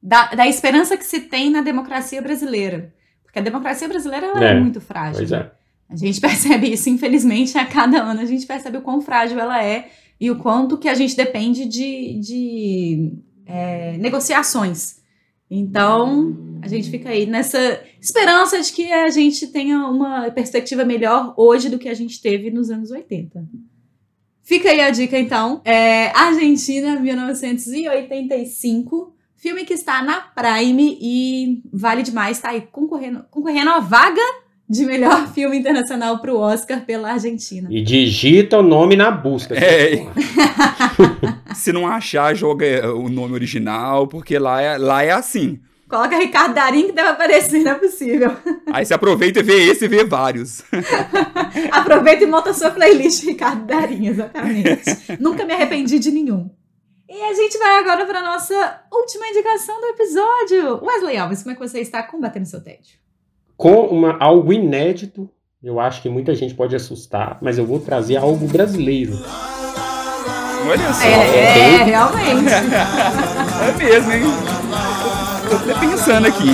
[0.03, 2.93] da, da esperança que se tem na democracia brasileira.
[3.23, 5.19] Porque a democracia brasileira ela é, É, muito frágil.
[5.19, 5.39] Pois né?
[5.39, 5.51] é.
[5.89, 9.65] A gente percebe isso, infelizmente, a cada ano a gente percebe o quão frágil ela
[9.65, 9.89] é
[10.21, 13.13] e o quanto que a gente depende de, de
[13.47, 15.00] é, negociações.
[15.51, 21.35] Então, a gente fica aí nessa esperança de que a gente tenha uma perspectiva melhor
[21.37, 23.45] hoje do que a gente teve nos anos 80.
[24.43, 25.61] Fica aí a dica, então.
[25.65, 29.13] É Argentina, 1985.
[29.35, 34.21] Filme que está na Prime e vale demais, tá aí concorrendo, concorrendo a vaga
[34.71, 37.69] de melhor filme internacional para o Oscar pela Argentina.
[37.73, 39.57] E digita o nome na busca.
[39.57, 40.07] É.
[41.53, 45.59] Se não achar, joga é, o nome original, porque lá é, lá é assim.
[45.89, 48.37] Coloca Ricardo Darim que deve aparecer, não é possível.
[48.73, 50.63] Aí você aproveita e vê esse e vê vários.
[51.73, 54.85] Aproveita e monta a sua playlist Ricardo Darim, exatamente.
[55.19, 56.49] Nunca me arrependi de nenhum.
[57.09, 60.85] E a gente vai agora para nossa última indicação do episódio.
[60.85, 63.01] Wesley Alves, como é que você está combatendo seu tédio?
[63.61, 65.29] Com uma, algo inédito,
[65.63, 69.13] eu acho que muita gente pode assustar, mas eu vou trazer algo brasileiro.
[70.67, 71.05] Olha só.
[71.05, 72.49] É, é realmente.
[73.61, 74.23] É mesmo, hein?
[75.51, 76.49] Tô até pensando aqui.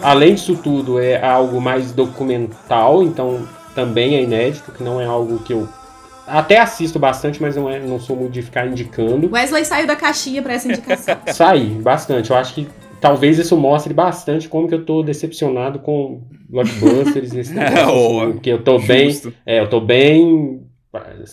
[0.00, 5.40] Além disso tudo, é algo mais documental, então também é inédito, que não é algo
[5.40, 5.68] que eu
[6.24, 9.28] até assisto bastante, mas não, é, não sou muito de ficar indicando.
[9.32, 11.16] Wesley saiu da caixinha para essa indicação.
[11.32, 12.30] Saí bastante.
[12.30, 12.68] Eu acho que
[13.04, 18.32] talvez isso mostre bastante como que eu tô decepcionado com blockbusters nesse negócio, Oh, assim,
[18.32, 19.30] porque eu tô bem, Justo.
[19.44, 20.62] é, eu tô bem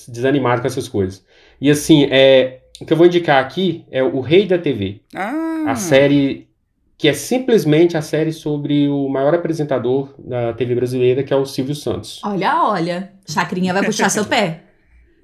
[0.09, 1.23] desanimado com essas coisas.
[1.61, 4.99] E assim, é, o que eu vou indicar aqui é o Rei da TV.
[5.15, 6.49] Ah, A série
[6.97, 11.45] que é simplesmente a série sobre o maior apresentador da TV brasileira, que é o
[11.45, 12.19] Silvio Santos.
[12.23, 13.11] Olha, olha.
[13.27, 14.61] Chacrinha vai puxar seu pé.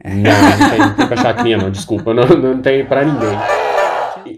[0.04, 3.67] Não, não tem, não tem pra Chacrinha, não, desculpa, não, não tem pra ninguém.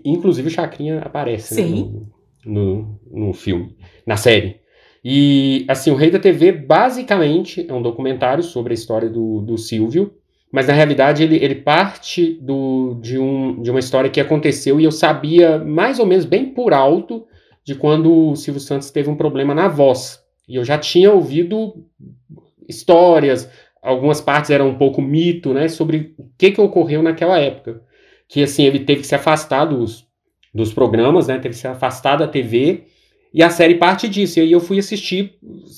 [0.03, 2.07] Inclusive o Chacrinha aparece né, Sim.
[2.45, 4.59] no, no, no filme, na série.
[5.03, 9.57] E, assim, o Rei da TV basicamente é um documentário sobre a história do, do
[9.57, 10.13] Silvio,
[10.51, 14.83] mas na realidade ele, ele parte do, de, um, de uma história que aconteceu e
[14.83, 17.25] eu sabia mais ou menos bem por alto
[17.63, 20.19] de quando o Silvio Santos teve um problema na voz.
[20.47, 21.85] E eu já tinha ouvido
[22.67, 23.49] histórias,
[23.81, 27.81] algumas partes eram um pouco mito, né, sobre o que, que ocorreu naquela época.
[28.29, 30.07] Que, assim, ele teve que se afastar dos,
[30.53, 32.85] dos programas, né, teve que se afastar da TV,
[33.33, 34.39] e a série parte disso.
[34.39, 35.33] E aí eu fui assistir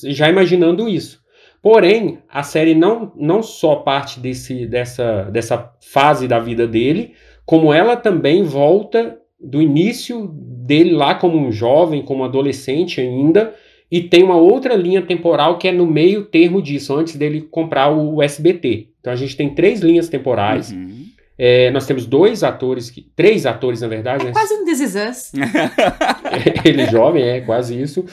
[0.05, 1.19] já imaginando isso.
[1.61, 7.13] Porém, a série não, não só parte desse, dessa, dessa fase da vida dele,
[7.45, 13.53] como ela também volta do início dele lá como um jovem, como adolescente ainda,
[13.91, 17.91] e tem uma outra linha temporal que é no meio termo disso, antes dele comprar
[17.91, 18.89] o SBT.
[18.99, 20.71] Então a gente tem três linhas temporais.
[20.71, 21.00] uhum.
[21.43, 24.31] É, nós temos dois atores, que, três atores na verdade, né?
[24.31, 25.31] Quase um This Is Us.
[26.63, 28.05] ele jovem, é quase isso.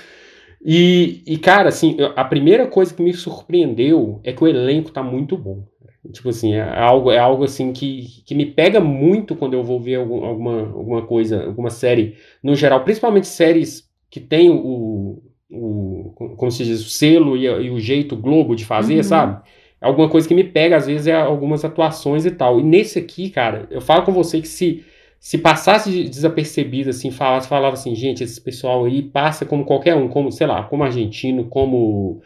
[0.64, 5.02] E, e, cara, assim, a primeira coisa que me surpreendeu é que o elenco tá
[5.02, 5.64] muito bom.
[6.12, 9.78] Tipo assim, é algo, é algo assim que, que me pega muito quando eu vou
[9.78, 16.14] ver algum- alguma, alguma coisa, alguma série, no geral, principalmente séries que tem o, o
[16.36, 19.02] como se diz, o selo e, e o jeito Globo de fazer, Uhum.
[19.02, 19.42] sabe?
[19.80, 22.58] Alguma coisa que me pega, às vezes, é algumas atuações e tal.
[22.60, 24.84] E nesse aqui, cara, eu falo com você que se
[25.20, 29.96] se passasse de- desapercebido, assim, falasse, falava assim, gente, esse pessoal aí passa como qualquer
[29.96, 32.20] um, como, sei lá, como argentino, como.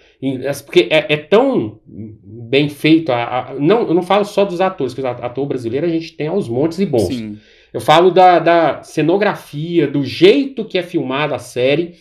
[0.67, 3.11] Porque é, é tão bem feito.
[3.11, 6.27] A, a- não, eu não falo só dos atores, porque ator brasileiro a gente tem
[6.29, 7.07] aos montes e bons.
[7.07, 7.39] Sim.
[7.73, 11.95] Eu falo da, da cenografia, do jeito que é filmada a série.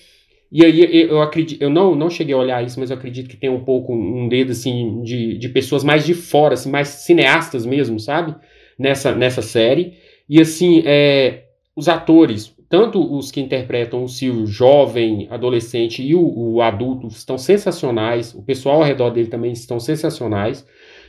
[0.51, 3.37] E aí eu, acredito, eu não, não cheguei a olhar isso, mas eu acredito que
[3.37, 7.65] tem um pouco um dedo assim de, de pessoas mais de fora, assim, mais cineastas
[7.65, 8.35] mesmo, sabe?
[8.77, 9.93] Nessa, nessa série.
[10.27, 16.21] E assim, é, os atores, tanto os que interpretam o Silvio jovem, adolescente e o,
[16.21, 18.35] o adulto, estão sensacionais.
[18.35, 20.67] O pessoal ao redor dele também estão sensacionais.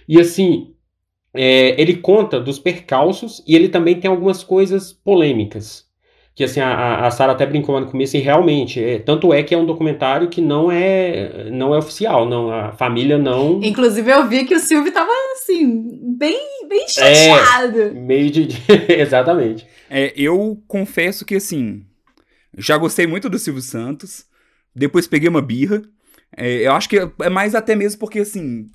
[0.09, 0.73] E assim,
[1.35, 5.91] é, ele conta dos percalços e ele também tem algumas coisas polêmicas.
[6.35, 9.43] Que assim, a, a Sarah até brincou lá no começo, e realmente, é, tanto é
[9.43, 13.61] que é um documentário que não é, não é oficial, não, a família não.
[13.63, 16.41] Inclusive, eu vi que o Silvio tava, assim, bem,
[16.71, 17.15] bem É.
[17.15, 17.95] chateado.
[17.95, 18.49] Meio de.
[18.89, 19.67] Exatamente.
[19.91, 21.85] É, eu confesso que, assim,
[22.57, 24.25] já gostei muito do Silvio Santos.
[24.75, 25.83] Depois peguei uma birra.
[26.35, 28.71] É, eu acho que é mais até mesmo porque, assim.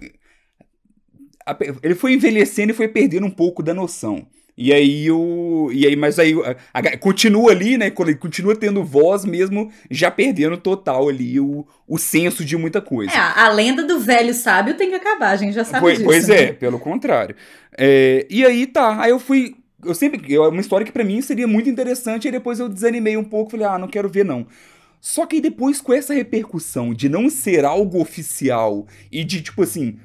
[1.44, 4.28] a ele foi envelhecendo e foi perdendo um pouco da noção.
[4.58, 5.70] E aí o.
[5.72, 7.92] E aí, mas aí a- a- continua ali, né?
[7.92, 13.12] Continua tendo voz, mesmo já perdendo total ali o, o senso de muita coisa.
[13.14, 16.10] É, a lenda do velho sábio tem que acabar, a gente já sabe Pois, disso.
[16.10, 16.44] pois né?
[16.46, 17.36] é, pelo contrário.
[17.78, 19.56] É, e aí tá, aí eu fui.
[19.86, 20.34] Eu sempre.
[20.34, 23.52] É uma história que pra mim seria muito interessante, e depois eu desanimei um pouco,
[23.52, 24.48] falei, ah, não quero ver não.
[25.00, 29.62] Só que aí depois, com essa repercussão de não ser algo oficial e de tipo
[29.62, 30.00] assim.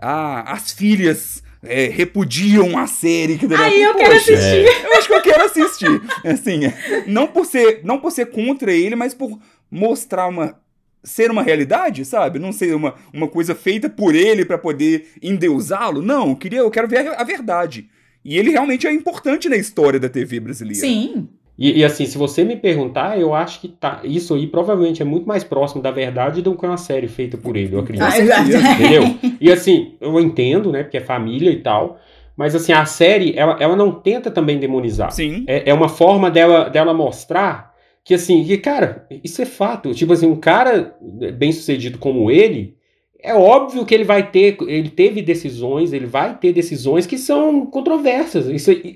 [0.00, 3.38] Ah, as filhas é, repudiam a série.
[3.38, 4.66] Que Aí eu quero assistir.
[4.84, 6.02] eu acho que eu quero assistir.
[6.24, 6.60] Assim,
[7.06, 9.38] não por ser, não por ser contra ele, mas por
[9.70, 10.58] mostrar uma
[11.02, 12.38] ser uma realidade, sabe?
[12.38, 16.02] Não ser uma, uma coisa feita por ele pra poder endeusá-lo.
[16.02, 17.88] Não, eu queria, eu quero ver a, a verdade.
[18.24, 20.80] E ele realmente é importante na história da TV brasileira.
[20.80, 21.28] Sim.
[21.58, 25.04] E, e, assim, se você me perguntar, eu acho que tá, isso aí provavelmente é
[25.04, 28.04] muito mais próximo da verdade do que uma série feita por ele, eu acredito.
[28.04, 28.58] Ai, certeza.
[28.58, 29.16] Entendeu?
[29.40, 30.84] E assim, eu entendo, né?
[30.84, 31.98] Porque é família e tal.
[32.36, 35.10] Mas assim, a série, ela, ela não tenta também demonizar.
[35.10, 35.44] Sim.
[35.48, 39.92] É, é uma forma dela, dela mostrar que, assim, que, cara, isso é fato.
[39.92, 40.96] Tipo assim, um cara
[41.36, 42.76] bem sucedido como ele,
[43.20, 47.66] é óbvio que ele vai ter, ele teve decisões, ele vai ter decisões que são
[47.66, 48.46] controversas.
[48.46, 48.94] Isso é,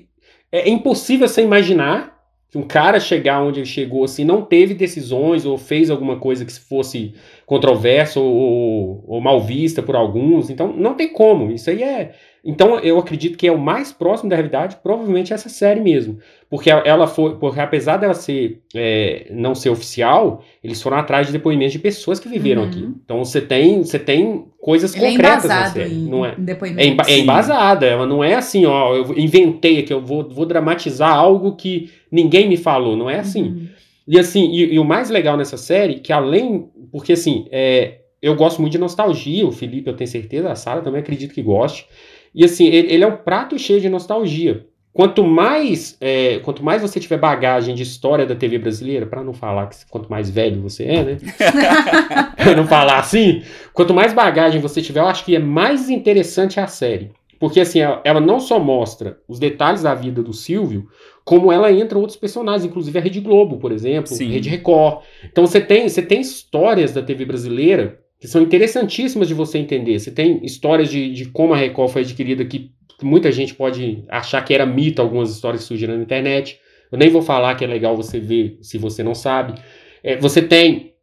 [0.49, 2.12] é impossível você imaginar
[2.55, 6.53] um cara chegar onde ele chegou assim, não teve decisões ou fez alguma coisa que
[6.59, 7.13] fosse
[7.45, 10.49] controversa ou, ou, ou mal vista por alguns.
[10.49, 11.51] Então, não tem como.
[11.51, 12.13] Isso aí é.
[12.45, 16.19] Então, eu acredito que é o mais próximo da realidade, provavelmente essa série mesmo.
[16.49, 21.31] Porque ela foi, porque apesar dela ser é, não ser oficial, eles foram atrás de
[21.33, 22.67] depoimentos de pessoas que viveram Uhum.
[22.67, 22.89] aqui.
[23.05, 26.31] Então você tem, você tem coisas é concretas na embasado série, em, não é?
[26.31, 26.85] É, depoimentos.
[26.85, 31.15] emba- é embasada, ela não é assim, ó, eu inventei aqui, eu vou, vou dramatizar
[31.15, 33.43] algo que ninguém me falou, não é assim.
[33.43, 33.67] Uhum.
[34.05, 38.35] E assim, e, e o mais legal nessa série, que além, porque assim, é, eu
[38.35, 41.87] gosto muito de nostalgia, o Felipe eu tenho certeza, a Sara também acredito que goste,
[42.33, 44.65] E assim, ele, ele é um prato cheio de nostalgia.
[44.93, 49.33] Quanto mais, é, quanto mais você tiver bagagem de história da TV brasileira, para não
[49.33, 51.17] falar que quanto mais velho você é, né?
[52.37, 53.41] pra não falar assim,
[53.73, 57.11] quanto mais bagagem você tiver, eu acho que é mais interessante a série.
[57.39, 60.87] Porque assim, ela, ela não só mostra os detalhes da vida do Silvio,
[61.25, 64.29] como ela entra outros personagens, inclusive a Rede Globo, por exemplo, Sim.
[64.29, 65.03] Rede Record.
[65.25, 69.99] Então você tem, você tem histórias da TV brasileira que são interessantíssimas de você entender.
[69.99, 72.71] Você tem histórias de, de como a Record foi adquirida que
[73.01, 76.57] muita gente pode achar que era mito algumas histórias que surgiram na internet.
[76.89, 79.59] Eu nem vou falar que é legal você ver se você não sabe.
[80.01, 80.93] É, você tem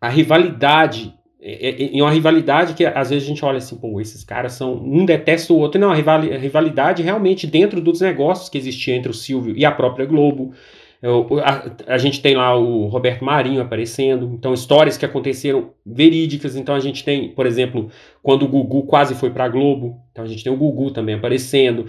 [0.00, 1.12] a rivalidade,
[1.42, 4.52] é, é, e uma rivalidade que às vezes a gente olha assim, pô, esses caras
[4.52, 4.74] são.
[4.74, 5.80] Um detesta o outro.
[5.80, 10.06] Não, a rivalidade realmente dentro dos negócios que existia entre o Silvio e a própria
[10.06, 10.52] Globo.
[11.00, 16.56] Eu- a, a gente tem lá o Roberto Marinho aparecendo, então histórias que aconteceram verídicas.
[16.56, 17.88] Então a gente tem, por exemplo,
[18.22, 21.86] quando o Gugu quase foi para Globo, então a gente tem o Gugu também aparecendo.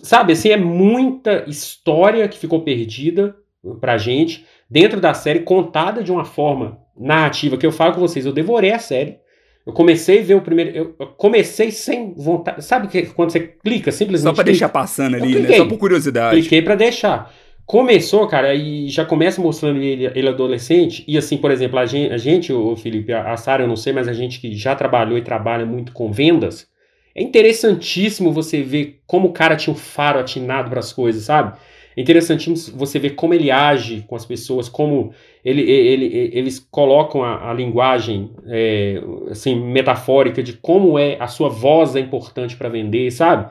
[0.00, 3.34] Sabe, assim, é muita história que ficou perdida
[3.80, 8.26] pra gente dentro da série, contada de uma forma narrativa que eu falo com vocês.
[8.26, 9.18] Eu devorei a série.
[9.66, 10.94] Eu comecei a ver o primeiro.
[10.98, 12.64] Eu comecei sem vontade.
[12.64, 14.30] Sabe que quando você clica simplesmente.
[14.30, 14.52] Só pra clica?
[14.52, 15.56] deixar passando ali, né?
[15.56, 16.40] Só por curiosidade.
[16.40, 17.32] Cliquei pra deixar.
[17.70, 21.04] Começou, cara, e já começa mostrando ele, ele adolescente.
[21.06, 23.92] E assim, por exemplo, a gente, a gente o Felipe, a Sara, eu não sei,
[23.92, 26.66] mas a gente que já trabalhou e trabalha muito com vendas,
[27.14, 31.56] é interessantíssimo você ver como o cara tinha um faro atinado para as coisas, sabe?
[31.96, 35.12] É interessantíssimo você ver como ele age com as pessoas, como
[35.44, 39.00] ele, ele, ele- eles colocam a, a linguagem é,
[39.30, 43.48] assim, metafórica de como é a sua voz é importante para vender, sabe?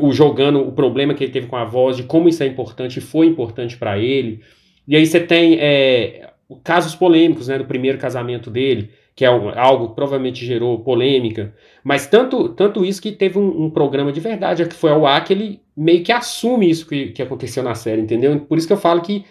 [0.00, 2.98] O jogando o problema que ele teve com a voz, de como isso é importante
[2.98, 4.40] e foi importante para ele.
[4.86, 6.30] E aí você tem é,
[6.62, 11.54] casos polêmicos, né, do primeiro casamento dele, que é algo que provavelmente gerou polêmica.
[11.82, 15.24] Mas tanto, tanto isso que teve um, um programa de verdade, que foi ao ar,
[15.24, 18.40] que ele meio que assume isso que, que aconteceu na série, entendeu?
[18.40, 19.24] Por isso que eu falo que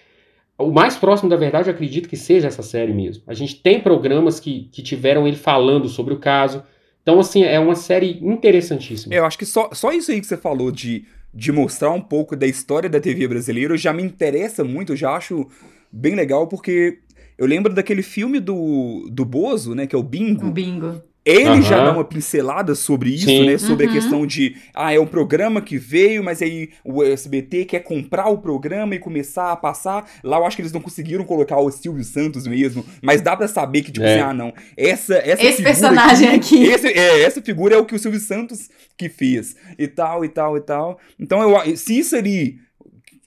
[0.58, 3.24] o mais próximo da verdade, eu acredito que seja essa série mesmo.
[3.28, 6.64] A gente tem programas que, que tiveram ele falando sobre o caso.
[7.04, 9.14] Então, assim, é uma série interessantíssima.
[9.14, 12.36] Eu acho que só, só isso aí que você falou de, de mostrar um pouco
[12.36, 15.47] da história da TV brasileira já me interessa muito, eu já acho
[15.91, 16.99] bem legal, porque
[17.38, 20.47] eu lembro daquele filme do, do Bozo, né, que é o Bingo.
[20.47, 21.01] O bingo.
[21.26, 21.86] Ele já Aham.
[21.86, 23.45] dá uma pincelada sobre isso, Sim.
[23.45, 23.57] né?
[23.57, 23.91] Sobre Uhum.
[23.91, 28.28] a questão de, ah, é um programa que veio, mas aí o SBT quer comprar
[28.28, 30.05] o programa e começar a passar.
[30.21, 33.47] Lá eu acho que eles não conseguiram colocar o Silvio Santos mesmo, mas dá pra
[33.47, 34.15] saber que, tipo É.
[34.15, 36.63] assim, ah, não, essa, essa Esse figura personagem aqui.
[36.65, 40.30] Esse, é, essa figura é o que o Silvio Santos que fez, e tal, e
[40.30, 40.99] tal, e tal.
[41.17, 42.57] Então, eu, se isso ali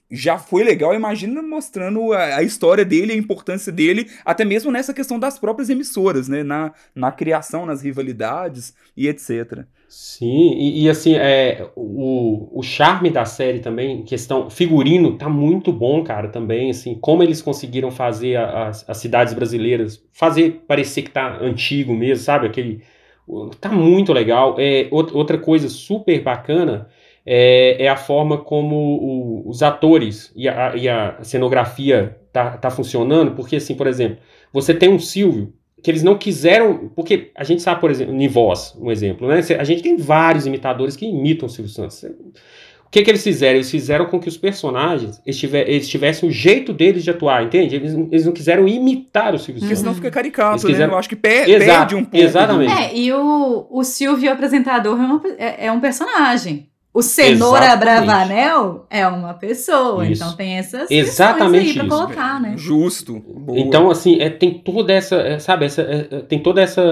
[0.09, 4.93] já foi legal, imagina mostrando a, a história dele, a importância dele, até mesmo nessa
[4.93, 6.43] questão das próprias emissoras, né?
[6.43, 9.67] Na, na criação, nas rivalidades e etc.
[9.89, 15.71] Sim, e, e, assim, é, o, o charme da série também, questão figurino, tá muito
[15.71, 21.03] bom, cara, também, assim, como eles conseguiram fazer a- as, as cidades brasileiras, fazer parecer
[21.03, 22.83] que tá antigo mesmo, sabe, aquele,
[23.61, 24.55] tá muito legal.
[24.59, 26.89] É, out- outra coisa super bacana
[27.29, 32.69] é, é a forma como o- os atores e a, e a cenografia tá, tá
[32.69, 34.17] funcionando, porque, assim, por exemplo,
[34.53, 35.53] você tem um Silvio,
[35.83, 36.89] que eles não quiseram.
[36.95, 39.41] Porque a gente sabe, por exemplo, em voz, um exemplo, né?
[39.59, 42.01] A gente tem vários imitadores que imitam o Silvio Santos.
[42.03, 43.55] O que, que eles fizeram?
[43.55, 47.75] Eles fizeram com que os personagens eles, tivessem o jeito deles de atuar, entende?
[47.75, 49.79] Eles, não- eles não quiseram imitar o Silvio Porque Santos.
[49.79, 50.69] senão fica caricato, Eles né?
[50.71, 52.25] quiseram- Eu acho que per- Exato, perde um pouco.
[52.25, 52.71] exatamente.
[52.73, 56.69] É, e o, o Silvio apresentador é, uma- é- é um personagem.
[56.97, 57.79] O Cenoura Exatamente.
[58.05, 60.07] Bravanel é uma pessoa.
[60.07, 60.23] Isso.
[60.23, 61.95] Então tem essas Exatamente aí pra isso.
[61.95, 62.53] colocar, né?
[62.57, 63.19] Justo.
[63.19, 63.59] Boa.
[63.59, 66.83] Então, assim, é, tem toda essa, é, sabe, essa, é, é, tem toda essa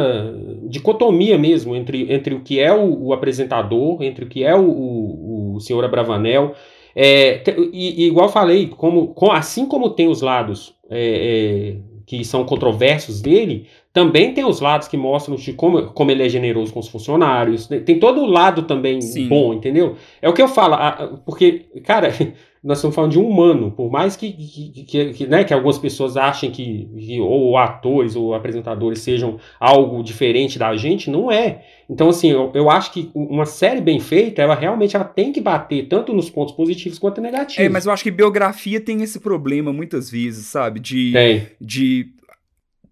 [0.69, 4.61] dicotomia mesmo entre, entre o que é o, o apresentador, entre o que é o,
[4.69, 6.53] o, o senhor Abravanel.
[6.95, 7.41] É,
[7.73, 11.75] e, e igual falei, como, com- assim como tem os lados é, é,
[12.05, 13.65] que são controversos dele,
[13.95, 17.65] também tem os lados que mostram de como, como ele é generoso com os funcionários.
[17.65, 19.29] Tem, tem todo o lado também Sim.
[19.29, 19.95] bom, entendeu?
[20.21, 22.09] É o que eu falo, porque, cara,
[22.61, 25.77] nós estamos falando de um humano, por mais que, que, que, que, né, que algumas
[25.77, 31.63] pessoas achem que, que ou atores ou apresentadores sejam algo diferente da gente, não é.
[31.89, 35.39] Então, assim, eu, eu acho que uma série bem feita, ela realmente ela tem que
[35.39, 37.63] bater tanto nos pontos positivos quanto negativos.
[37.63, 40.81] É, mas eu acho que biografia tem esse problema muitas vezes, sabe?
[40.81, 41.13] De.
[41.13, 41.47] Tem.
[41.61, 42.09] de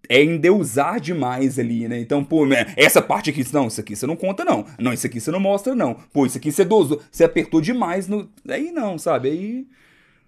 [0.08, 1.98] é endeusar demais ali, né?
[2.00, 4.64] Então, pô, né, essa parte aqui, não, isso aqui você não conta, não.
[4.78, 5.96] Não, isso aqui você não mostra, não.
[6.12, 8.28] Pô, isso aqui você dosou, você apertou demais no.
[8.48, 9.28] Aí não, sabe?
[9.30, 9.66] Aí.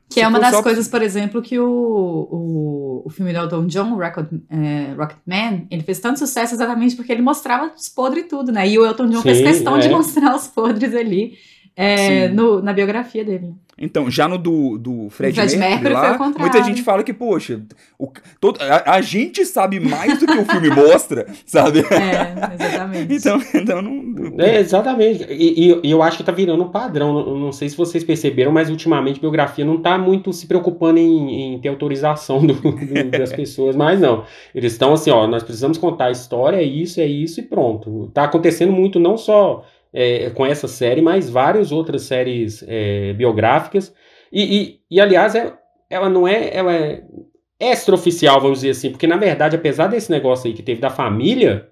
[0.09, 3.67] Que é uma das só- coisas, por exemplo, que o, o, o filme do Elton
[3.67, 8.29] John, Rocket, é, Rocketman, ele fez tanto sucesso exatamente porque ele mostrava os podres e
[8.29, 8.69] tudo, né?
[8.69, 9.91] E o Elton John fez Sim, questão de é.
[9.91, 11.37] mostrar os podres ali.
[11.77, 13.53] É, no- na biografia dele.
[13.79, 16.41] Então, já no do, do Fred, Fred Mercury, lá, foi o contrário.
[16.41, 17.61] muita gente fala que, poxa,
[17.99, 18.11] o,
[18.41, 21.81] todo, a, a gente sabe mais do que o filme mostra, sabe?
[21.81, 23.15] É, exatamente.
[23.15, 24.43] Então, então não.
[24.43, 25.25] É, exatamente.
[25.31, 27.13] E, e- e eu acho que tá virando um padrão.
[27.13, 31.57] Não, não sei se vocês perceberam, mas ultimamente biografia não tá muito se preocupando em,
[31.57, 34.25] em ter autorização do- do- das pessoas, mas não.
[34.55, 38.11] Eles estão assim, ó, nós precisamos contar a história, é isso, é isso e pronto.
[38.15, 39.67] Tá acontecendo muito não só
[39.99, 43.95] é, com essa série, mas várias outras séries é, biográficas.
[44.31, 45.55] E, e, e, aliás, é-
[45.89, 46.51] ela não é.
[46.55, 47.03] Ela é
[47.59, 51.69] extraoficial, vamos dizer assim, porque na verdade, apesar desse negócio aí que teve da família,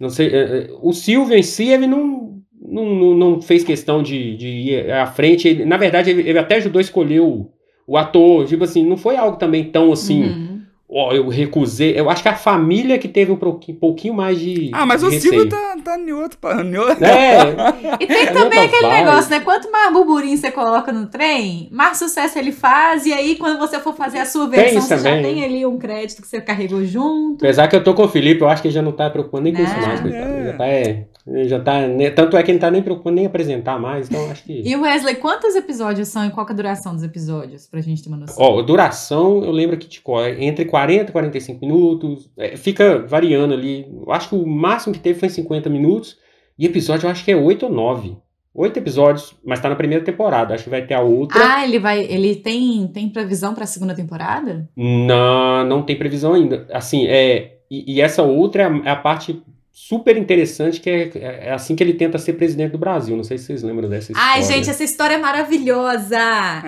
[0.00, 4.36] não sei, é, é, o Silvio em si, ele não, não, não, fez questão de,
[4.36, 5.46] de ir à frente.
[5.46, 7.48] Ele- na verdade, ele, ele até ajudou a escolher o,
[7.86, 8.46] o ator.
[8.46, 10.49] Tipo assim, não foi algo também tão assim, Uhum.
[10.92, 11.98] Ó, eu recusei.
[11.98, 14.70] Eu acho que a família que teve um pouquinho, mais de.
[14.72, 15.48] Ah, mas de o Silvio receio.
[15.48, 16.38] tá, tá em outro.
[16.64, 19.04] em outro- É, E tem É, também aquele faz.
[19.04, 19.40] negócio, né?
[19.40, 23.06] Quanto mais burburinho você coloca no trem, mais sucesso ele faz.
[23.06, 25.22] E aí, quando você for fazer a sua versão, você já também.
[25.34, 27.44] tem ali um crédito que você carregou junto.
[27.44, 29.44] apesar que eu tô com o Felipe, eu acho que ele já não tá preocupando
[29.44, 29.86] nem com isso Não.
[29.86, 30.22] mais, coitado.
[30.24, 30.36] É.
[30.38, 31.04] Ele já tá, é,
[31.44, 34.08] já tá, né, tanto é que ele não tá nem preocupando nem em apresentar mais,
[34.08, 34.62] então acho que.
[34.64, 37.66] E Wesley, quantos episódios são e qual é a duração dos episódios?
[37.66, 38.36] Pra gente ter uma noção.
[38.38, 43.54] Ó, duração, eu lembro que tipo, é entre 40 e 45 minutos, é, fica variando
[43.54, 43.86] ali.
[43.90, 46.16] Eu acho que o máximo que teve foi 50 minutos,
[46.58, 48.16] e episódio eu acho que é 8 ou 9.
[48.52, 51.38] 8 episódios, mas tá na primeira temporada, acho que vai ter a outra.
[51.40, 52.00] Ah, ele vai.
[52.04, 54.68] Ele tem, tem previsão pra segunda temporada?
[54.76, 56.66] Não, não tem previsão ainda.
[56.72, 57.58] Assim, é.
[57.70, 59.40] E, e essa outra é a, é a parte
[59.88, 61.10] super interessante, que é,
[61.48, 63.16] é assim que ele tenta ser presidente do Brasil.
[63.16, 64.32] Não sei se vocês lembram dessa história.
[64.34, 66.18] Ai, gente, essa história é maravilhosa!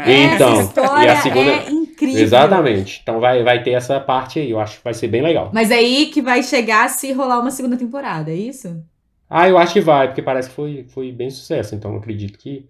[0.07, 2.23] Então, essa história e a segunda- é incrível.
[2.23, 3.01] Exatamente.
[3.03, 5.51] Então vai, vai ter essa parte aí, eu acho que vai ser bem legal.
[5.53, 8.83] Mas aí que vai chegar se rolar uma segunda temporada, é isso?
[9.29, 12.39] Ah, eu acho que vai, porque parece que foi, foi bem sucesso, então eu acredito
[12.39, 12.67] que.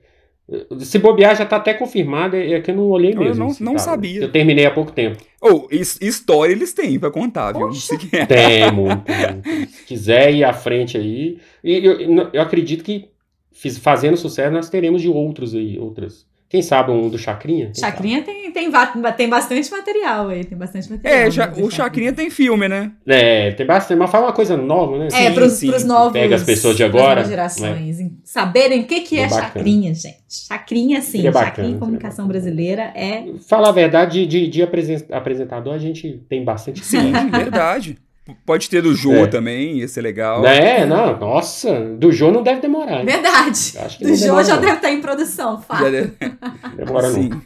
[0.80, 3.44] Se bobear, já tá até confirmado, é é que eu não olhei Eu mesmo.
[3.44, 3.84] não- assim, não cara.
[3.84, 4.20] sabia.
[4.22, 5.16] Eu terminei há pouco tempo.
[5.40, 7.68] Ou, his- história eles têm pra contar, viu?
[7.68, 7.80] Poxa.
[7.80, 8.26] Se quer.
[8.26, 9.02] Tem muito.
[9.70, 11.38] Se quiser ir à frente aí.
[11.64, 12.00] E eu,
[12.32, 13.08] eu acredito que
[13.80, 16.26] fazendo sucesso, nós teremos de outros aí, outras.
[16.52, 17.70] Quem sabe um do Chacrinha?
[17.72, 18.70] Quem Chacrinha tem, tem,
[19.16, 21.18] tem bastante material aí, tem bastante material.
[21.20, 22.92] É, né, já- o Chacrinha tem filme, né?
[23.06, 25.06] É, tem bastante, mas fala uma coisa nova, né?
[25.06, 26.12] É, Sim, pros, sim, pros novos.
[26.12, 28.00] Pega as pessoas de agora, novas gerações.
[28.00, 29.46] em- Saberem o que, que é É bacana.
[29.46, 30.16] chacrinha, gente.
[30.28, 31.22] Chacrinha, sim.
[31.22, 33.24] Bacana, chacrinha comunicação brasileira é.
[33.48, 37.96] Falar a verdade, de, de, de apresen- apresentador, a gente tem bastante Sim, verdade.
[38.46, 39.26] Pode ter do Jô É.
[39.26, 40.46] também, ia ser legal.
[40.46, 43.00] É, não, nossa, do Jô não deve demorar.
[43.00, 43.06] hein?
[43.06, 43.74] Verdade.
[43.78, 44.60] Acho que Do Jô já não.
[44.62, 45.82] deve estar em produção, fato.
[45.82, 46.12] Já deve-
[46.76, 47.28] Demora Sim.
[47.30, 47.42] não.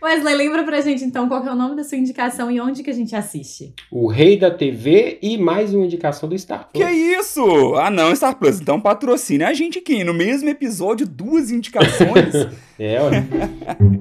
[0.00, 2.84] Wesley, lembra pra gente então qual que é o nome da sua indicação e onde
[2.84, 3.74] que a gente assiste?
[3.90, 6.92] O Rei da TV e mais uma indicação do Star Que Plus.
[6.96, 7.74] isso?
[7.74, 8.60] Ah, não, Star Plus.
[8.60, 10.04] Então patrocine a gente aqui.
[10.04, 12.34] No mesmo episódio, duas indicações.
[12.80, 13.26] É, olha.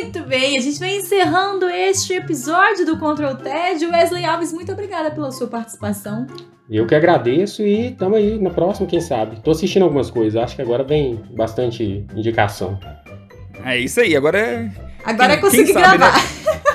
[0.00, 3.84] Muito bem, a gente vai encerrando este episódio do Control TED.
[3.86, 6.26] Wesley Alves, muito obrigada pela sua participação.
[6.70, 9.40] Eu que agradeço e tamo aí na próxima, quem sabe.
[9.42, 12.78] Tô assistindo algumas coisas, acho que agora vem bastante indicação.
[13.64, 14.14] é isso aí.
[14.16, 14.70] Agora é.
[15.04, 16.22] Agora é Quem- conseguir quem sabe, gravar.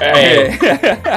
[0.01, 0.49] É,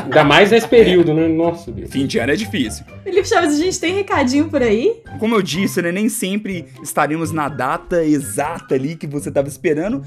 [0.04, 1.26] ainda mais nesse período, né?
[1.28, 1.90] Nossa Deus.
[1.90, 2.84] Fim de ano é difícil.
[3.02, 5.00] Felipe Chaves, a gente tem recadinho por aí?
[5.18, 10.02] Como eu disse, né, nem sempre estaremos na data exata ali que você estava esperando,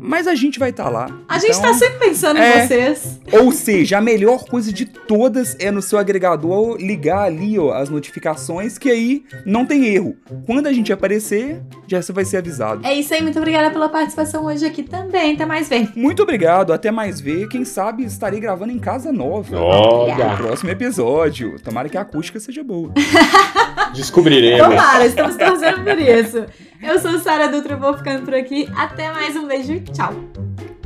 [0.00, 1.06] mas a gente vai estar lá.
[1.28, 2.58] A gente Então, tá sempre pensando é.
[2.58, 3.20] em vocês.
[3.32, 7.88] Ou seja, a melhor coisa de todas é no seu agregador ligar ali ó, as
[7.88, 10.16] notificações, que aí não tem erro.
[10.46, 12.86] Quando a gente aparecer, já você vai ser avisado.
[12.86, 15.34] É isso aí, muito obrigada pela participação hoje aqui também.
[15.34, 15.90] Até mais ver.
[15.94, 17.48] Muito obrigado, até mais ver.
[17.48, 19.56] Quem sabe estarei gravando em casa nova.
[19.56, 21.56] No Olha, próximo episódio.
[21.62, 22.92] Tomara que a acústica seja boa.
[23.94, 24.66] descobriremos.
[24.66, 26.46] Tomara, estamos torcendo por isso.
[26.84, 28.70] Eu sou Sara Dutra, vou ficando por aqui.
[28.76, 30.12] Até mais, um beijo tchau.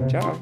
[0.09, 0.41] Tchau.